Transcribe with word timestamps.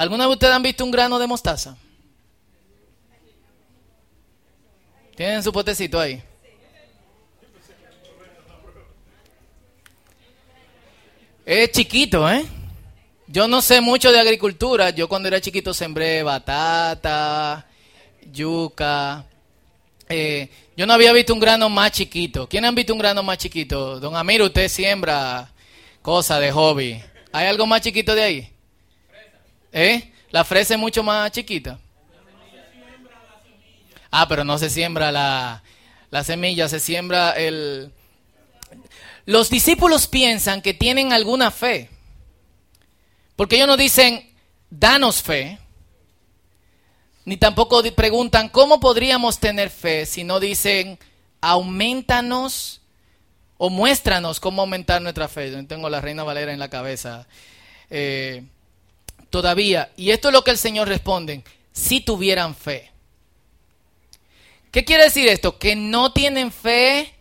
¿Alguna 0.00 0.24
de 0.24 0.30
ustedes 0.30 0.54
han 0.54 0.62
visto 0.62 0.82
un 0.82 0.90
grano 0.90 1.18
de 1.18 1.26
mostaza? 1.26 1.76
Tienen 5.14 5.42
su 5.42 5.52
potecito 5.52 6.00
ahí. 6.00 6.22
Es 11.44 11.70
chiquito, 11.72 12.30
¿eh? 12.30 12.46
Yo 13.26 13.46
no 13.46 13.60
sé 13.60 13.82
mucho 13.82 14.10
de 14.10 14.18
agricultura. 14.18 14.88
Yo 14.88 15.06
cuando 15.06 15.28
era 15.28 15.38
chiquito 15.38 15.74
sembré 15.74 16.22
batata, 16.22 17.66
yuca. 18.32 19.26
Eh, 20.08 20.48
yo 20.78 20.86
no 20.86 20.94
había 20.94 21.12
visto 21.12 21.34
un 21.34 21.40
grano 21.40 21.68
más 21.68 21.92
chiquito. 21.92 22.48
¿Quién 22.48 22.64
han 22.64 22.74
visto 22.74 22.94
un 22.94 23.00
grano 23.00 23.22
más 23.22 23.36
chiquito? 23.36 24.00
Don 24.00 24.16
Amir, 24.16 24.40
usted 24.40 24.66
siembra 24.68 25.52
cosas 26.00 26.40
de 26.40 26.50
hobby. 26.52 27.02
¿Hay 27.32 27.46
algo 27.48 27.66
más 27.66 27.82
chiquito 27.82 28.14
de 28.14 28.22
ahí? 28.22 28.59
¿Eh? 29.72 30.12
La 30.30 30.44
fresa 30.44 30.74
es 30.74 30.80
mucho 30.80 31.02
más 31.02 31.30
chiquita. 31.32 31.78
Ah, 34.10 34.26
pero 34.28 34.44
no 34.44 34.58
se 34.58 34.70
siembra 34.70 35.12
la, 35.12 35.62
la 36.10 36.24
semilla, 36.24 36.68
se 36.68 36.80
siembra 36.80 37.32
el... 37.32 37.92
Los 39.26 39.50
discípulos 39.50 40.06
piensan 40.06 40.62
que 40.62 40.74
tienen 40.74 41.12
alguna 41.12 41.50
fe. 41.50 41.88
Porque 43.36 43.56
ellos 43.56 43.68
no 43.68 43.76
dicen, 43.76 44.28
danos 44.70 45.22
fe. 45.22 45.58
Ni 47.24 47.36
tampoco 47.36 47.82
preguntan, 47.94 48.48
¿cómo 48.48 48.80
podríamos 48.80 49.38
tener 49.38 49.70
fe? 49.70 50.06
Sino 50.06 50.40
dicen, 50.40 50.98
aumentanos 51.40 52.80
o 53.56 53.70
muéstranos 53.70 54.40
cómo 54.40 54.62
aumentar 54.62 55.00
nuestra 55.02 55.28
fe. 55.28 55.52
Yo 55.52 55.66
tengo 55.66 55.88
la 55.88 56.00
Reina 56.00 56.24
Valera 56.24 56.52
en 56.52 56.58
la 56.58 56.70
cabeza. 56.70 57.26
Eh, 57.90 58.42
todavía. 59.30 59.90
Y 59.96 60.10
esto 60.10 60.28
es 60.28 60.34
lo 60.34 60.44
que 60.44 60.50
el 60.50 60.58
Señor 60.58 60.88
responde, 60.88 61.42
si 61.72 62.00
tuvieran 62.00 62.54
fe. 62.54 62.90
¿Qué 64.70 64.84
quiere 64.84 65.04
decir 65.04 65.28
esto? 65.28 65.58
Que 65.58 65.74
no 65.74 66.12
tienen 66.12 66.52
fe 66.52 67.14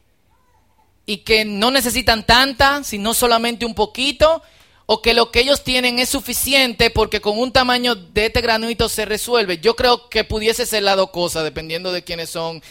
y 1.05 1.17
que 1.17 1.45
no 1.45 1.71
necesitan 1.71 2.25
tanta, 2.25 2.83
sino 2.83 3.13
solamente 3.13 3.65
un 3.65 3.73
poquito, 3.73 4.43
o 4.85 5.01
que 5.01 5.13
lo 5.13 5.31
que 5.31 5.39
ellos 5.39 5.63
tienen 5.63 5.99
es 5.99 6.09
suficiente 6.09 6.89
porque 6.89 7.21
con 7.21 7.37
un 7.39 7.51
tamaño 7.51 7.95
de 7.95 8.27
este 8.27 8.41
granito 8.41 8.89
se 8.89 9.05
resuelve. 9.05 9.59
Yo 9.59 9.75
creo 9.75 10.09
que 10.09 10.23
pudiese 10.23 10.65
ser 10.65 10.83
la 10.83 10.95
dos 10.95 11.11
cosas, 11.11 11.43
dependiendo 11.43 11.91
de 11.91 12.03
quiénes 12.03 12.29
son 12.29 12.61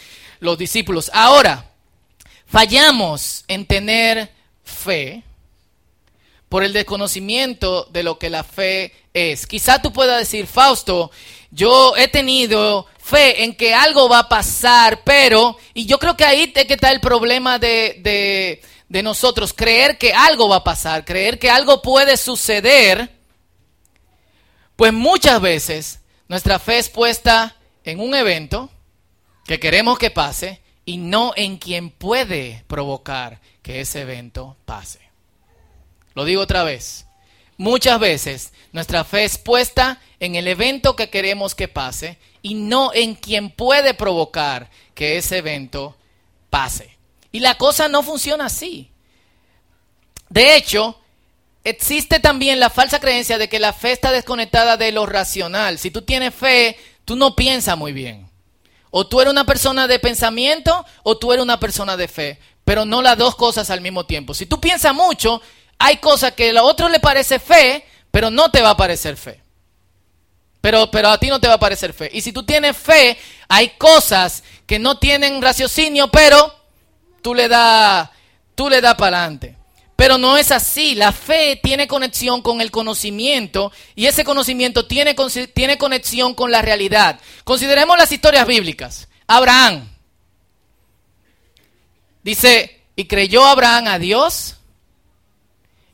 los 0.41 0.59
discípulos. 0.59 1.11
Ahora, 1.15 1.71
fallamos 2.47 3.45
en 3.49 3.67
tener 3.67 4.31
fe 4.65 5.23
por 6.49 6.63
el 6.63 6.73
desconocimiento 6.73 7.89
de 7.91 8.03
lo 8.03 8.19
que 8.19 8.31
la 8.31 8.45
fe 8.45 8.93
es. 9.19 9.47
Quizá 9.47 9.81
tú 9.81 9.93
puedas 9.93 10.19
decir, 10.19 10.47
Fausto, 10.47 11.11
yo 11.51 11.97
he 11.97 12.09
tenido 12.09 12.87
fe 12.99 13.45
en 13.45 13.55
que 13.55 13.75
algo 13.75 14.09
va 14.09 14.21
a 14.21 14.29
pasar, 14.29 15.03
pero, 15.05 15.57
y 15.73 15.87
yo 15.87 15.99
creo 15.99 16.17
que 16.17 16.25
ahí 16.25 16.53
es 16.55 16.67
que 16.67 16.75
está 16.75 16.91
el 16.91 17.01
problema 17.01 17.59
de, 17.59 18.61
de, 18.89 19.03
nosotros, 19.03 19.55
creer 19.55 19.97
que 19.97 20.13
algo 20.13 20.49
va 20.49 20.57
a 20.57 20.65
pasar, 20.65 21.05
creer 21.05 21.39
que 21.39 21.51
algo 21.51 21.81
puede 21.81 22.17
suceder, 22.17 23.11
pues 24.77 24.93
muchas 24.93 25.41
veces 25.41 26.01
nuestra 26.29 26.59
fe 26.59 26.79
es 26.79 26.89
puesta 26.89 27.57
en 27.85 28.01
un 28.01 28.15
evento 28.15 28.71
que 29.47 29.59
queremos 29.59 29.99
que 29.99 30.11
pase 30.11 30.61
y 30.85 30.99
no 30.99 31.33
en 31.37 31.57
quien 31.57 31.91
puede 31.91 32.65
provocar 32.67 33.41
que 33.63 33.81
ese 33.81 34.03
evento 34.03 34.57
pase. 34.67 35.01
Lo 36.15 36.25
digo 36.25 36.43
otra 36.43 36.65
vez. 36.65 37.08
Muchas 37.59 37.99
veces 37.99 38.53
nuestra 38.73 39.03
fe 39.03 39.25
es 39.25 39.37
puesta 39.37 40.01
en 40.21 40.37
el 40.37 40.47
evento 40.47 40.95
que 40.95 41.11
queremos 41.11 41.57
que 41.57 41.67
pase 41.67 42.17
y 42.41 42.55
no 42.55 42.93
en 42.95 43.17
quien 43.17 43.51
puede 43.51 43.95
provocar 43.95 44.71
que 44.95 45.17
ese 45.17 45.39
evento 45.39 45.97
pase. 46.51 46.97
Y 47.33 47.41
la 47.41 47.57
cosa 47.57 47.89
no 47.89 48.05
funciona 48.05 48.47
así. 48.47 48.91
De 50.29 50.55
hecho, 50.57 51.01
existe 51.65 52.21
también 52.21 52.61
la 52.61 52.71
falsa 52.71 53.01
creencia 53.01 53.39
de 53.39 53.49
que 53.49 53.59
la 53.59 53.73
fe 53.73 53.91
está 53.91 54.13
desconectada 54.13 54.77
de 54.77 54.93
lo 54.93 55.05
racional. 55.05 55.79
Si 55.79 55.91
tú 55.91 56.03
tienes 56.03 56.33
fe, 56.35 56.79
tú 57.05 57.17
no 57.17 57.35
piensas 57.35 57.77
muy 57.77 57.93
bien. 57.93 58.31
O 58.91 59.09
tú 59.09 59.21
eres 59.21 59.33
una 59.33 59.45
persona 59.45 59.89
de 59.89 59.99
pensamiento 59.99 60.87
o 61.03 61.19
tú 61.19 61.33
eres 61.33 61.43
una 61.43 61.59
persona 61.59 61.97
de 61.97 62.07
fe, 62.07 62.39
pero 62.65 62.85
no 62.85 63.03
las 63.03 63.19
dos 63.19 63.35
cosas 63.35 63.69
al 63.71 63.81
mismo 63.81 64.07
tiempo. 64.07 64.33
Si 64.33 64.47
tú 64.47 64.61
piensas 64.61 64.95
mucho, 64.95 65.43
hay 65.79 65.99
cosas 65.99 66.33
que 66.33 66.57
a 66.57 66.63
otro 66.63 66.89
le 66.89 67.01
parece 67.01 67.39
fe, 67.39 67.85
pero 68.11 68.31
no 68.31 68.51
te 68.51 68.61
va 68.61 68.71
a 68.71 68.77
parecer 68.77 69.17
fe. 69.17 69.41
Pero, 70.61 70.91
pero 70.91 71.09
a 71.09 71.19
ti 71.19 71.29
no 71.29 71.41
te 71.41 71.49
va 71.49 71.55
a 71.55 71.61
parecer 71.61 71.93
fe. 71.93 72.11
Y 72.13 72.21
si 72.21 72.33
tú 72.33 72.43
tienes 72.43 72.77
fe, 72.77 73.17
hay 73.49 73.71
cosas 73.71 74.43
que 74.67 74.79
no 74.79 74.99
tienen 74.99 75.41
raciocinio, 75.41 76.09
pero 76.09 76.55
tú 77.23 77.35
le 77.35 77.49
das 77.49 78.11
tú 78.55 78.69
le 78.69 78.81
das 78.81 78.97
para 78.97 79.21
adelante. 79.21 79.57
Pero 79.95 80.19
no 80.19 80.37
es 80.37 80.51
así. 80.51 80.97
La 80.97 81.13
fe 81.13 81.61
tiene 81.63 81.87
conexión 81.87 82.43
con 82.43 82.61
el 82.61 82.73
conocimiento 82.73 83.73
y 83.95 84.07
ese 84.07 84.25
conocimiento 84.25 84.87
tiene, 84.87 85.15
tiene 85.55 85.79
conexión 85.79 86.35
con 86.35 86.51
la 86.51 86.61
realidad. 86.61 87.21
Consideremos 87.45 87.97
las 87.97 88.11
historias 88.11 88.47
bíblicas. 88.47 89.09
Abraham. 89.29 89.89
Dice, 92.23 92.81
y 92.97 93.07
creyó 93.07 93.47
Abraham 93.47 93.87
a 93.89 93.99
Dios 93.99 94.58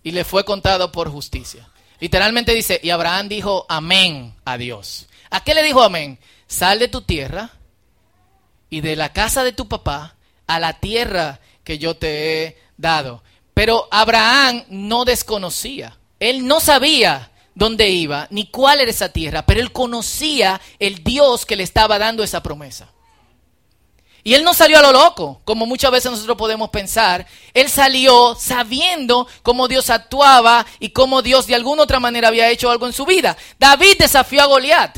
y 0.05 0.13
le 0.13 0.23
fue 0.23 0.45
contado 0.45 0.93
por 0.93 1.11
justicia. 1.11 1.69
Literalmente 1.99 2.55
dice, 2.55 2.79
y 2.83 2.91
Abraham 2.91 3.29
dijo 3.29 3.67
amén 3.69 4.35
a 4.45 4.57
Dios. 4.57 5.09
¿A 5.31 5.43
qué 5.43 5.55
le 5.55 5.65
dijo 5.65 5.83
amén? 5.83 6.21
Sal 6.47 6.79
de 6.79 6.89
tu 6.89 7.03
tierra 7.03 7.51
y 8.71 8.83
de 8.83 8.95
la 8.95 9.13
casa 9.13 9.43
de 9.43 9.53
tu 9.53 9.67
papá 9.67 10.15
a 10.47 10.61
la 10.61 10.75
tierra 10.75 11.41
que 11.65 11.79
yo 11.79 11.97
te 11.97 12.43
he 12.43 12.59
dado. 12.77 13.25
Pero 13.55 13.89
Abraham 13.91 14.65
no 14.69 15.05
desconocía. 15.05 15.97
Él 16.21 16.47
no 16.47 16.61
sabía 16.61 17.33
dónde 17.55 17.89
iba 17.89 18.27
ni 18.31 18.47
cuál 18.49 18.81
era 18.81 18.91
esa 18.91 19.11
tierra, 19.11 19.47
pero 19.47 19.61
él 19.61 19.73
conocía 19.73 20.61
el 20.79 21.03
Dios 21.03 21.47
que 21.47 21.57
le 21.57 21.63
estaba 21.63 21.99
dando 21.99 22.23
esa 22.23 22.43
promesa. 22.43 22.94
Y 24.27 24.33
él 24.33 24.43
no 24.43 24.55
salió 24.55 24.79
a 24.79 24.83
lo 24.83 24.91
loco, 24.91 25.43
como 25.45 25.67
muchas 25.67 25.91
veces 25.91 26.11
nosotros 26.11 26.39
podemos 26.39 26.71
pensar. 26.71 27.27
Él 27.53 27.69
salió 27.69 28.35
sabiendo 28.35 29.29
cómo 29.43 29.69
Dios 29.69 29.91
actuaba 29.91 30.65
y 30.81 30.89
cómo 30.89 31.21
Dios 31.21 31.47
de 31.47 31.55
alguna 31.55 31.83
otra 31.83 32.01
manera 32.01 32.29
había 32.29 32.49
hecho 32.49 32.71
algo 32.71 32.87
en 32.87 32.95
su 32.95 33.05
vida. 33.05 33.37
David 33.59 33.97
desafió 33.99 34.43
a 34.43 34.47
Goliat. 34.47 34.97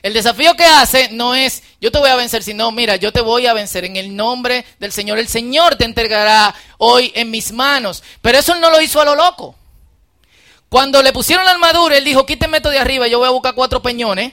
El 0.00 0.14
desafío 0.14 0.54
que 0.54 0.64
hace 0.64 1.10
no 1.10 1.34
es 1.34 1.62
yo 1.82 1.92
te 1.92 1.98
voy 1.98 2.08
a 2.08 2.16
vencer, 2.16 2.42
sino 2.42 2.72
mira, 2.72 2.96
yo 2.96 3.12
te 3.12 3.20
voy 3.20 3.46
a 3.46 3.52
vencer 3.52 3.84
en 3.84 3.96
el 3.96 4.16
nombre 4.16 4.64
del 4.78 4.90
Señor. 4.90 5.18
El 5.18 5.28
Señor 5.28 5.76
te 5.76 5.84
entregará 5.84 6.54
hoy 6.78 7.12
en 7.14 7.30
mis 7.30 7.52
manos. 7.52 8.02
Pero 8.22 8.38
eso 8.38 8.54
no 8.54 8.70
lo 8.70 8.80
hizo 8.80 9.02
a 9.02 9.04
lo 9.04 9.14
loco. 9.14 9.54
Cuando 10.70 11.02
le 11.02 11.12
pusieron 11.12 11.44
la 11.44 11.50
armadura, 11.50 11.98
él 11.98 12.04
dijo, 12.04 12.24
quíteme 12.24 12.56
esto 12.56 12.70
de 12.70 12.78
arriba, 12.78 13.06
yo 13.06 13.18
voy 13.18 13.28
a 13.28 13.32
buscar 13.32 13.54
cuatro 13.54 13.82
peñones 13.82 14.32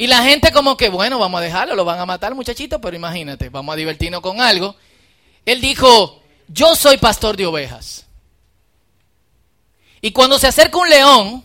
y 0.00 0.06
la 0.06 0.22
gente 0.22 0.52
como 0.52 0.76
que, 0.76 0.88
bueno, 0.88 1.18
vamos 1.18 1.40
a 1.40 1.44
dejarlo, 1.44 1.74
lo 1.74 1.84
van 1.84 1.98
a 1.98 2.06
matar 2.06 2.32
muchachito, 2.32 2.80
pero 2.80 2.96
imagínate, 2.96 3.48
vamos 3.48 3.72
a 3.72 3.76
divertirnos 3.76 4.20
con 4.20 4.40
algo. 4.40 4.76
Él 5.44 5.60
dijo, 5.60 6.22
yo 6.46 6.76
soy 6.76 6.98
pastor 6.98 7.36
de 7.36 7.46
ovejas. 7.46 8.06
Y 10.00 10.12
cuando 10.12 10.38
se 10.38 10.46
acerca 10.46 10.78
un 10.78 10.88
león 10.88 11.44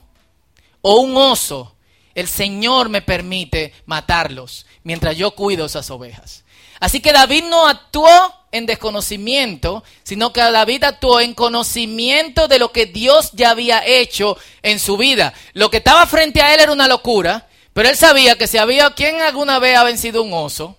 o 0.81 0.99
un 0.99 1.17
oso, 1.17 1.75
el 2.13 2.27
Señor 2.27 2.89
me 2.89 3.01
permite 3.01 3.73
matarlos 3.87 4.67
mientras 4.83 5.17
yo 5.17 5.31
cuido 5.31 5.65
esas 5.65 5.89
ovejas. 5.89 6.43
Así 6.79 6.99
que 6.99 7.11
David 7.11 7.45
no 7.45 7.67
actuó 7.67 8.35
en 8.51 8.67
desconocimiento, 8.67 9.83
sino 10.03 10.31
que 10.31 10.41
David 10.41 10.83
actuó 10.83 11.19
en 11.19 11.33
conocimiento 11.33 12.47
de 12.47 12.59
lo 12.59 12.71
que 12.71 12.85
Dios 12.85 13.31
ya 13.33 13.49
había 13.49 13.83
hecho 13.83 14.37
en 14.61 14.79
su 14.79 14.95
vida. 14.95 15.33
Lo 15.53 15.71
que 15.71 15.77
estaba 15.77 16.05
frente 16.05 16.43
a 16.43 16.53
él 16.53 16.59
era 16.59 16.71
una 16.71 16.87
locura, 16.87 17.47
pero 17.73 17.89
él 17.89 17.95
sabía 17.95 18.37
que 18.37 18.47
si 18.47 18.57
había 18.57 18.91
quien 18.91 19.21
alguna 19.21 19.57
vez 19.57 19.75
ha 19.77 19.83
vencido 19.83 20.21
un 20.21 20.33
oso, 20.33 20.77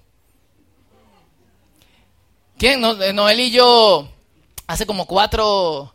¿quién? 2.56 2.82
Eh, 2.84 3.12
Noel 3.12 3.40
y 3.40 3.50
yo, 3.50 4.08
hace 4.68 4.86
como 4.86 5.04
cuatro, 5.06 5.92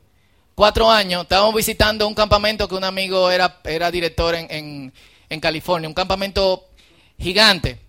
cuatro 0.55 0.91
años, 0.91 1.23
estábamos 1.23 1.55
visitando 1.55 2.05
un 2.05 2.13
campamento 2.13 2.67
que 2.67 2.75
un 2.75 2.83
amigo 2.83 3.31
era, 3.31 3.61
era 3.63 3.89
director 3.89 4.35
en, 4.35 4.91
en, 5.29 5.39
California, 5.39 5.87
un 5.87 5.95
campamento 5.95 6.65
gigante. 7.17 7.79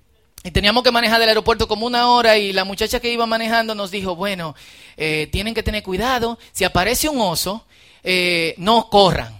Y 0.44 0.52
teníamos 0.52 0.84
que 0.84 0.92
manejar 0.92 1.18
del 1.18 1.28
aeropuerto 1.30 1.68
como 1.68 1.86
una 1.86 2.08
hora 2.10 2.38
y 2.38 2.52
la 2.52 2.64
muchacha 2.64 3.00
que 3.00 3.12
iba 3.12 3.26
manejando 3.26 3.74
nos 3.74 3.90
dijo, 3.90 4.14
bueno, 4.14 4.54
eh, 4.96 5.28
tienen 5.32 5.52
que 5.52 5.62
tener 5.62 5.82
cuidado, 5.82 6.38
si 6.52 6.64
aparece 6.64 7.08
un 7.08 7.20
oso, 7.20 7.66
eh, 8.04 8.54
no 8.56 8.88
corran 8.88 9.39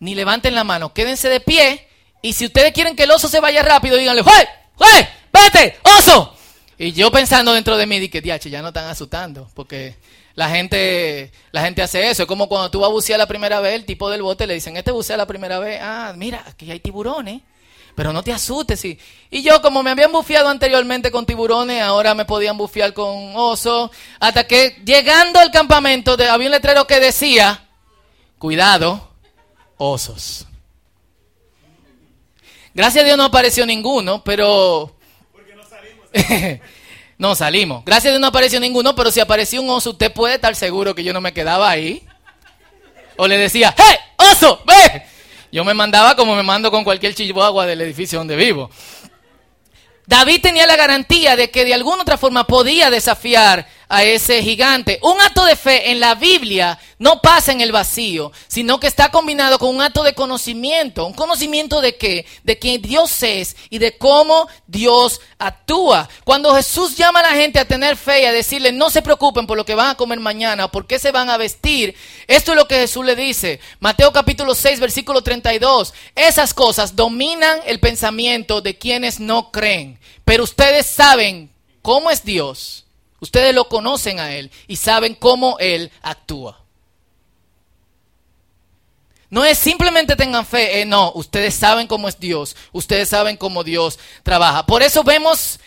ni 0.00 0.14
levanten 0.14 0.54
la 0.54 0.64
mano, 0.64 0.92
quédense 0.92 1.28
de 1.28 1.40
pie 1.40 1.88
y 2.22 2.32
si 2.32 2.46
ustedes 2.46 2.72
quieren 2.72 2.96
que 2.96 3.04
el 3.04 3.10
oso 3.10 3.28
se 3.28 3.40
vaya 3.40 3.62
rápido, 3.62 3.96
díganle, 3.96 4.22
¡Jue! 4.22 4.48
¡Jue! 4.76 5.08
¡Vete! 5.32 5.78
¡Oso! 5.98 6.36
Y 6.78 6.92
yo 6.92 7.10
pensando 7.10 7.52
dentro 7.52 7.76
de 7.76 7.86
mí, 7.86 8.00
di 8.00 8.08
que, 8.08 8.20
diache, 8.20 8.50
ya 8.50 8.62
no 8.62 8.68
están 8.68 8.86
asustando, 8.86 9.48
porque 9.54 9.96
La 10.36 10.48
gente, 10.48 11.30
la 11.52 11.62
gente 11.62 11.82
hace 11.82 12.10
eso. 12.10 12.22
Es 12.22 12.28
como 12.28 12.48
cuando 12.48 12.70
tú 12.70 12.80
vas 12.80 12.88
a 12.88 12.92
bucear 12.92 13.18
la 13.18 13.26
primera 13.26 13.60
vez, 13.60 13.74
el 13.74 13.84
tipo 13.84 14.10
del 14.10 14.22
bote 14.22 14.46
le 14.46 14.54
dicen, 14.54 14.76
este 14.76 14.90
bucea 14.90 15.16
la 15.16 15.26
primera 15.26 15.60
vez. 15.60 15.78
Ah, 15.80 16.12
mira, 16.16 16.42
aquí 16.46 16.70
hay 16.70 16.80
tiburones. 16.80 17.42
Pero 17.94 18.12
no 18.12 18.24
te 18.24 18.32
asustes. 18.32 18.84
Y, 18.84 18.98
y 19.30 19.42
yo, 19.42 19.62
como 19.62 19.84
me 19.84 19.90
habían 19.90 20.10
bufiado 20.10 20.48
anteriormente 20.48 21.12
con 21.12 21.24
tiburones, 21.26 21.80
ahora 21.80 22.14
me 22.14 22.24
podían 22.24 22.58
bufiar 22.58 22.92
con 22.92 23.36
osos. 23.36 23.90
Hasta 24.18 24.44
que 24.48 24.82
llegando 24.84 25.38
al 25.38 25.52
campamento 25.52 26.16
había 26.28 26.48
un 26.48 26.52
letrero 26.52 26.88
que 26.88 26.98
decía, 26.98 27.68
cuidado, 28.38 29.13
osos. 29.76 30.46
Gracias 32.74 33.02
a 33.02 33.06
Dios 33.06 33.16
no 33.16 33.24
apareció 33.24 33.64
ninguno, 33.66 34.24
pero... 34.24 34.96
Porque 35.32 35.54
no 35.54 35.62
salimos. 35.64 36.60
no 37.18 37.34
salimos. 37.34 37.84
Gracias 37.84 38.06
a 38.06 38.10
Dios 38.10 38.20
no 38.20 38.26
apareció 38.26 38.58
ninguno, 38.58 38.94
pero 38.96 39.10
si 39.10 39.20
apareció 39.20 39.62
un 39.62 39.70
oso, 39.70 39.90
usted 39.90 40.12
puede 40.12 40.34
estar 40.34 40.56
seguro 40.56 40.94
que 40.94 41.04
yo 41.04 41.12
no 41.12 41.20
me 41.20 41.32
quedaba 41.32 41.70
ahí. 41.70 42.04
O 43.16 43.28
le 43.28 43.38
decía, 43.38 43.74
¡Hey, 43.76 43.96
oso, 44.16 44.60
ve! 44.66 45.04
Yo 45.52 45.64
me 45.64 45.72
mandaba 45.72 46.16
como 46.16 46.34
me 46.34 46.42
mando 46.42 46.72
con 46.72 46.82
cualquier 46.82 47.14
chihuahua 47.14 47.64
del 47.64 47.80
edificio 47.80 48.18
donde 48.18 48.34
vivo. 48.34 48.70
David 50.06 50.42
tenía 50.42 50.66
la 50.66 50.74
garantía 50.74 51.36
de 51.36 51.50
que 51.50 51.64
de 51.64 51.74
alguna 51.74 52.02
otra 52.02 52.18
forma 52.18 52.44
podía 52.44 52.90
desafiar 52.90 53.66
a 53.88 54.04
ese 54.04 54.42
gigante. 54.42 54.98
Un 55.02 55.20
acto 55.20 55.44
de 55.44 55.56
fe 55.56 55.90
en 55.90 56.00
la 56.00 56.14
Biblia 56.14 56.78
no 56.98 57.20
pasa 57.20 57.52
en 57.52 57.60
el 57.60 57.72
vacío, 57.72 58.32
sino 58.48 58.80
que 58.80 58.86
está 58.86 59.10
combinado 59.10 59.58
con 59.58 59.74
un 59.74 59.82
acto 59.82 60.02
de 60.02 60.14
conocimiento. 60.14 61.06
¿Un 61.06 61.12
conocimiento 61.12 61.80
de 61.80 61.96
qué? 61.96 62.26
De 62.42 62.58
quién 62.58 62.80
Dios 62.80 63.22
es 63.22 63.56
y 63.70 63.78
de 63.78 63.96
cómo 63.96 64.48
Dios 64.66 65.20
actúa. 65.38 66.08
Cuando 66.24 66.54
Jesús 66.54 66.96
llama 66.96 67.20
a 67.20 67.30
la 67.30 67.40
gente 67.40 67.58
a 67.58 67.68
tener 67.68 67.96
fe 67.96 68.22
y 68.22 68.26
a 68.26 68.32
decirle 68.32 68.72
no 68.72 68.90
se 68.90 69.02
preocupen 69.02 69.46
por 69.46 69.56
lo 69.56 69.64
que 69.64 69.74
van 69.74 69.90
a 69.90 69.96
comer 69.96 70.20
mañana 70.20 70.68
por 70.68 70.86
qué 70.86 70.98
se 70.98 71.12
van 71.12 71.30
a 71.30 71.36
vestir, 71.36 71.94
esto 72.26 72.52
es 72.52 72.56
lo 72.56 72.66
que 72.66 72.76
Jesús 72.76 73.04
le 73.04 73.16
dice. 73.16 73.60
Mateo 73.80 74.12
capítulo 74.12 74.54
6, 74.54 74.80
versículo 74.80 75.22
32. 75.22 75.94
Esas 76.14 76.54
cosas 76.54 76.96
dominan 76.96 77.60
el 77.66 77.80
pensamiento 77.80 78.60
de 78.60 78.78
quienes 78.78 79.20
no 79.20 79.50
creen. 79.50 79.98
Pero 80.24 80.44
ustedes 80.44 80.86
saben 80.86 81.52
cómo 81.82 82.10
es 82.10 82.24
Dios 82.24 82.83
Ustedes 83.24 83.54
lo 83.54 83.70
conocen 83.70 84.20
a 84.20 84.34
Él 84.34 84.50
y 84.68 84.76
saben 84.76 85.14
cómo 85.14 85.56
Él 85.58 85.90
actúa. 86.02 86.60
No 89.30 89.46
es 89.46 89.58
simplemente 89.58 90.14
tengan 90.14 90.44
fe, 90.44 90.82
eh, 90.82 90.84
no, 90.84 91.10
ustedes 91.14 91.54
saben 91.54 91.86
cómo 91.86 92.06
es 92.06 92.20
Dios, 92.20 92.54
ustedes 92.72 93.08
saben 93.08 93.38
cómo 93.38 93.64
Dios 93.64 93.98
trabaja. 94.22 94.66
Por 94.66 94.82
eso 94.82 95.02
vemos 95.02 95.58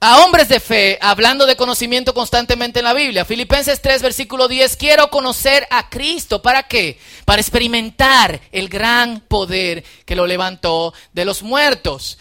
a 0.00 0.24
hombres 0.24 0.48
de 0.48 0.58
fe 0.58 0.98
hablando 1.00 1.46
de 1.46 1.54
conocimiento 1.54 2.12
constantemente 2.14 2.80
en 2.80 2.86
la 2.86 2.94
Biblia. 2.94 3.24
Filipenses 3.24 3.80
3, 3.80 4.02
versículo 4.02 4.48
10, 4.48 4.76
quiero 4.76 5.08
conocer 5.08 5.68
a 5.70 5.88
Cristo. 5.88 6.42
¿Para 6.42 6.64
qué? 6.64 6.98
Para 7.24 7.40
experimentar 7.40 8.40
el 8.50 8.68
gran 8.68 9.20
poder 9.20 9.84
que 10.04 10.16
lo 10.16 10.26
levantó 10.26 10.92
de 11.12 11.24
los 11.24 11.44
muertos. 11.44 12.18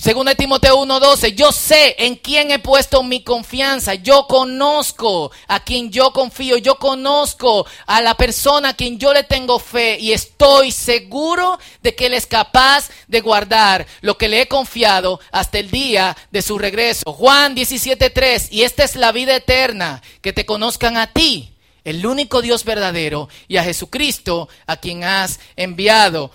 Según 0.00 0.26
de 0.26 0.36
Timoteo 0.36 0.76
1:12, 0.76 1.34
yo 1.34 1.50
sé 1.50 1.96
en 1.98 2.14
quién 2.14 2.52
he 2.52 2.60
puesto 2.60 3.02
mi 3.02 3.24
confianza, 3.24 3.94
yo 3.94 4.28
conozco 4.28 5.32
a 5.48 5.64
quien 5.64 5.90
yo 5.90 6.12
confío, 6.12 6.56
yo 6.56 6.76
conozco 6.76 7.66
a 7.84 8.00
la 8.00 8.14
persona 8.14 8.68
a 8.68 8.74
quien 8.74 9.00
yo 9.00 9.12
le 9.12 9.24
tengo 9.24 9.58
fe 9.58 9.98
y 9.98 10.12
estoy 10.12 10.70
seguro 10.70 11.58
de 11.82 11.96
que 11.96 12.06
él 12.06 12.14
es 12.14 12.26
capaz 12.26 12.90
de 13.08 13.20
guardar 13.20 13.88
lo 14.00 14.16
que 14.16 14.28
le 14.28 14.42
he 14.42 14.46
confiado 14.46 15.18
hasta 15.32 15.58
el 15.58 15.68
día 15.68 16.16
de 16.30 16.42
su 16.42 16.58
regreso. 16.58 17.12
Juan 17.12 17.56
17:3, 17.56 18.52
y 18.52 18.62
esta 18.62 18.84
es 18.84 18.94
la 18.94 19.10
vida 19.10 19.34
eterna, 19.34 20.00
que 20.22 20.32
te 20.32 20.46
conozcan 20.46 20.96
a 20.96 21.12
ti, 21.12 21.56
el 21.82 22.06
único 22.06 22.40
Dios 22.40 22.62
verdadero, 22.62 23.28
y 23.48 23.56
a 23.56 23.64
Jesucristo, 23.64 24.48
a 24.64 24.76
quien 24.76 25.02
has 25.02 25.40
enviado. 25.56 26.30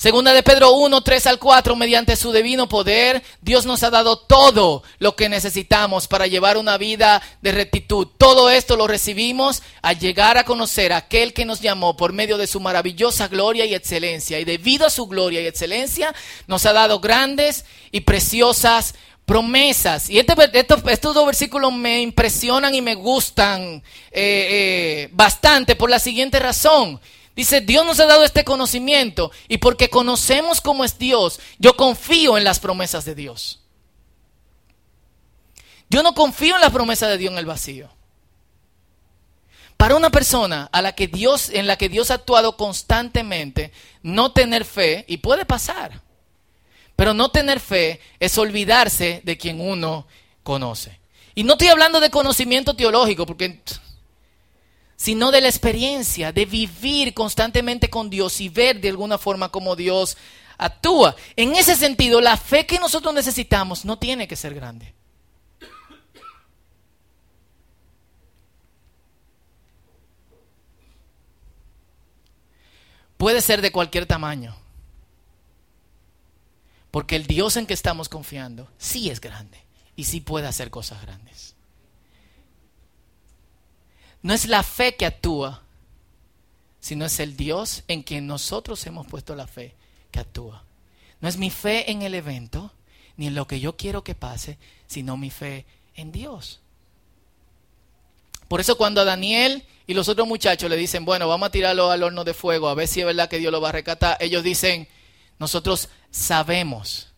Segunda 0.00 0.32
de 0.32 0.42
Pedro 0.42 0.72
1, 0.72 1.02
3 1.02 1.26
al 1.26 1.38
4, 1.38 1.76
mediante 1.76 2.16
su 2.16 2.32
divino 2.32 2.70
poder, 2.70 3.22
Dios 3.42 3.66
nos 3.66 3.82
ha 3.82 3.90
dado 3.90 4.16
todo 4.16 4.82
lo 4.98 5.14
que 5.14 5.28
necesitamos 5.28 6.08
para 6.08 6.26
llevar 6.26 6.56
una 6.56 6.78
vida 6.78 7.20
de 7.42 7.52
rectitud. 7.52 8.08
Todo 8.16 8.48
esto 8.48 8.78
lo 8.78 8.86
recibimos 8.86 9.62
al 9.82 9.98
llegar 9.98 10.38
a 10.38 10.44
conocer 10.44 10.94
a 10.94 10.96
aquel 10.96 11.34
que 11.34 11.44
nos 11.44 11.60
llamó 11.60 11.98
por 11.98 12.14
medio 12.14 12.38
de 12.38 12.46
su 12.46 12.60
maravillosa 12.60 13.28
gloria 13.28 13.66
y 13.66 13.74
excelencia. 13.74 14.40
Y 14.40 14.46
debido 14.46 14.86
a 14.86 14.90
su 14.90 15.06
gloria 15.06 15.42
y 15.42 15.46
excelencia, 15.46 16.14
nos 16.46 16.64
ha 16.64 16.72
dado 16.72 17.00
grandes 17.00 17.66
y 17.92 18.00
preciosas 18.00 18.94
promesas. 19.26 20.08
Y 20.08 20.18
este, 20.18 20.34
estos, 20.54 21.14
dos 21.14 21.26
versículos 21.26 21.74
me 21.74 22.00
impresionan 22.00 22.74
y 22.74 22.80
me 22.80 22.94
gustan 22.94 23.82
eh, 24.10 24.12
eh, 24.12 25.08
bastante 25.12 25.76
por 25.76 25.90
la 25.90 25.98
siguiente 25.98 26.38
razón. 26.38 26.98
Dice, 27.40 27.62
Dios 27.62 27.86
nos 27.86 27.98
ha 28.00 28.04
dado 28.04 28.22
este 28.22 28.44
conocimiento 28.44 29.32
y 29.48 29.56
porque 29.56 29.88
conocemos 29.88 30.60
cómo 30.60 30.84
es 30.84 30.98
Dios, 30.98 31.40
yo 31.58 31.74
confío 31.74 32.36
en 32.36 32.44
las 32.44 32.60
promesas 32.60 33.06
de 33.06 33.14
Dios. 33.14 33.60
Yo 35.88 36.02
no 36.02 36.12
confío 36.12 36.56
en 36.56 36.60
las 36.60 36.70
promesas 36.70 37.08
de 37.08 37.16
Dios 37.16 37.32
en 37.32 37.38
el 37.38 37.46
vacío. 37.46 37.88
Para 39.78 39.96
una 39.96 40.10
persona 40.10 40.68
a 40.70 40.82
la 40.82 40.94
que 40.94 41.08
Dios, 41.08 41.48
en 41.48 41.66
la 41.66 41.78
que 41.78 41.88
Dios 41.88 42.10
ha 42.10 42.16
actuado 42.16 42.58
constantemente, 42.58 43.72
no 44.02 44.32
tener 44.32 44.66
fe, 44.66 45.06
y 45.08 45.16
puede 45.16 45.46
pasar, 45.46 46.02
pero 46.94 47.14
no 47.14 47.30
tener 47.30 47.58
fe 47.58 48.02
es 48.18 48.36
olvidarse 48.36 49.22
de 49.24 49.38
quien 49.38 49.62
uno 49.62 50.06
conoce. 50.42 51.00
Y 51.34 51.44
no 51.44 51.54
estoy 51.54 51.68
hablando 51.68 52.00
de 52.00 52.10
conocimiento 52.10 52.76
teológico, 52.76 53.24
porque 53.24 53.62
sino 55.00 55.30
de 55.30 55.40
la 55.40 55.48
experiencia 55.48 56.30
de 56.30 56.44
vivir 56.44 57.14
constantemente 57.14 57.88
con 57.88 58.10
Dios 58.10 58.38
y 58.42 58.50
ver 58.50 58.82
de 58.82 58.90
alguna 58.90 59.16
forma 59.16 59.48
cómo 59.48 59.74
Dios 59.74 60.18
actúa. 60.58 61.16
En 61.36 61.56
ese 61.56 61.74
sentido, 61.74 62.20
la 62.20 62.36
fe 62.36 62.66
que 62.66 62.78
nosotros 62.78 63.14
necesitamos 63.14 63.86
no 63.86 63.98
tiene 63.98 64.28
que 64.28 64.36
ser 64.36 64.54
grande. 64.54 64.92
Puede 73.16 73.40
ser 73.40 73.62
de 73.62 73.72
cualquier 73.72 74.04
tamaño. 74.04 74.54
Porque 76.90 77.16
el 77.16 77.26
Dios 77.26 77.56
en 77.56 77.64
que 77.64 77.72
estamos 77.72 78.10
confiando 78.10 78.70
sí 78.76 79.08
es 79.08 79.22
grande 79.22 79.64
y 79.96 80.04
sí 80.04 80.20
puede 80.20 80.46
hacer 80.46 80.68
cosas 80.68 81.00
grandes. 81.00 81.49
No 84.22 84.34
es 84.34 84.46
la 84.46 84.62
fe 84.62 84.96
que 84.96 85.06
actúa, 85.06 85.62
sino 86.80 87.04
es 87.04 87.20
el 87.20 87.36
Dios 87.36 87.84
en 87.88 88.02
quien 88.02 88.26
nosotros 88.26 88.84
hemos 88.86 89.06
puesto 89.06 89.34
la 89.34 89.46
fe 89.46 89.74
que 90.10 90.20
actúa. 90.20 90.64
No 91.20 91.28
es 91.28 91.36
mi 91.36 91.50
fe 91.50 91.90
en 91.90 92.02
el 92.02 92.14
evento, 92.14 92.72
ni 93.16 93.26
en 93.26 93.34
lo 93.34 93.46
que 93.46 93.60
yo 93.60 93.76
quiero 93.76 94.02
que 94.02 94.14
pase, 94.14 94.58
sino 94.86 95.16
mi 95.16 95.30
fe 95.30 95.66
en 95.94 96.12
Dios. 96.12 96.60
Por 98.48 98.60
eso 98.60 98.76
cuando 98.76 99.00
a 99.00 99.04
Daniel 99.04 99.64
y 99.86 99.94
los 99.94 100.08
otros 100.08 100.26
muchachos 100.26 100.68
le 100.68 100.76
dicen, 100.76 101.04
bueno, 101.04 101.28
vamos 101.28 101.48
a 101.48 101.52
tirarlo 101.52 101.90
al 101.90 102.02
horno 102.02 102.24
de 102.24 102.34
fuego, 102.34 102.68
a 102.68 102.74
ver 102.74 102.88
si 102.88 103.00
es 103.00 103.06
verdad 103.06 103.28
que 103.28 103.38
Dios 103.38 103.52
lo 103.52 103.60
va 103.60 103.68
a 103.68 103.72
rescatar, 103.72 104.16
ellos 104.20 104.42
dicen, 104.42 104.88
nosotros 105.38 105.88
sabemos 106.10 107.12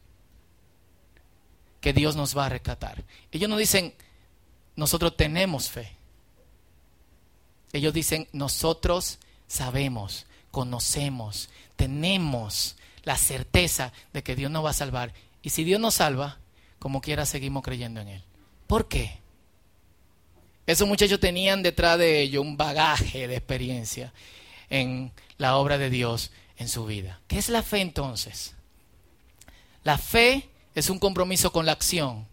que 1.80 1.92
Dios 1.92 2.16
nos 2.16 2.36
va 2.36 2.46
a 2.46 2.48
rescatar. 2.48 3.02
Ellos 3.30 3.48
no 3.48 3.56
dicen, 3.56 3.94
nosotros 4.76 5.16
tenemos 5.16 5.70
fe. 5.70 5.96
Ellos 7.72 7.94
dicen, 7.94 8.28
nosotros 8.32 9.18
sabemos, 9.46 10.26
conocemos, 10.50 11.48
tenemos 11.76 12.76
la 13.04 13.16
certeza 13.16 13.92
de 14.12 14.22
que 14.22 14.36
Dios 14.36 14.50
nos 14.50 14.64
va 14.64 14.70
a 14.70 14.74
salvar. 14.74 15.12
Y 15.42 15.50
si 15.50 15.64
Dios 15.64 15.80
nos 15.80 15.94
salva, 15.94 16.38
como 16.78 17.00
quiera 17.00 17.26
seguimos 17.26 17.62
creyendo 17.62 18.00
en 18.00 18.08
Él. 18.08 18.24
¿Por 18.66 18.88
qué? 18.88 19.18
Esos 20.66 20.86
muchachos 20.86 21.18
tenían 21.18 21.62
detrás 21.62 21.98
de 21.98 22.20
ellos 22.20 22.44
un 22.44 22.56
bagaje 22.56 23.26
de 23.26 23.36
experiencia 23.36 24.12
en 24.70 25.12
la 25.38 25.56
obra 25.56 25.76
de 25.78 25.90
Dios 25.90 26.30
en 26.56 26.68
su 26.68 26.86
vida. 26.86 27.20
¿Qué 27.26 27.38
es 27.38 27.48
la 27.48 27.62
fe 27.62 27.80
entonces? 27.80 28.54
La 29.84 29.98
fe 29.98 30.48
es 30.74 30.88
un 30.88 30.98
compromiso 30.98 31.52
con 31.52 31.66
la 31.66 31.72
acción, 31.72 32.26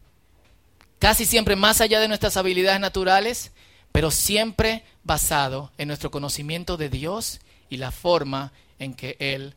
casi 1.00 1.26
siempre 1.26 1.56
más 1.56 1.82
allá 1.82 2.00
de 2.00 2.08
nuestras 2.08 2.38
habilidades 2.38 2.80
naturales, 2.80 3.52
pero 3.92 4.12
siempre 4.12 4.84
basado 5.04 5.72
en 5.78 5.88
nuestro 5.88 6.12
conocimiento 6.12 6.78
de 6.78 6.90
Dios 6.90 7.40
y 7.70 7.78
la 7.78 7.92
forma 7.92 8.52
en 8.78 8.94
que 8.94 9.18
Él 9.20 9.56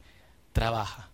trabaja. 0.53 1.11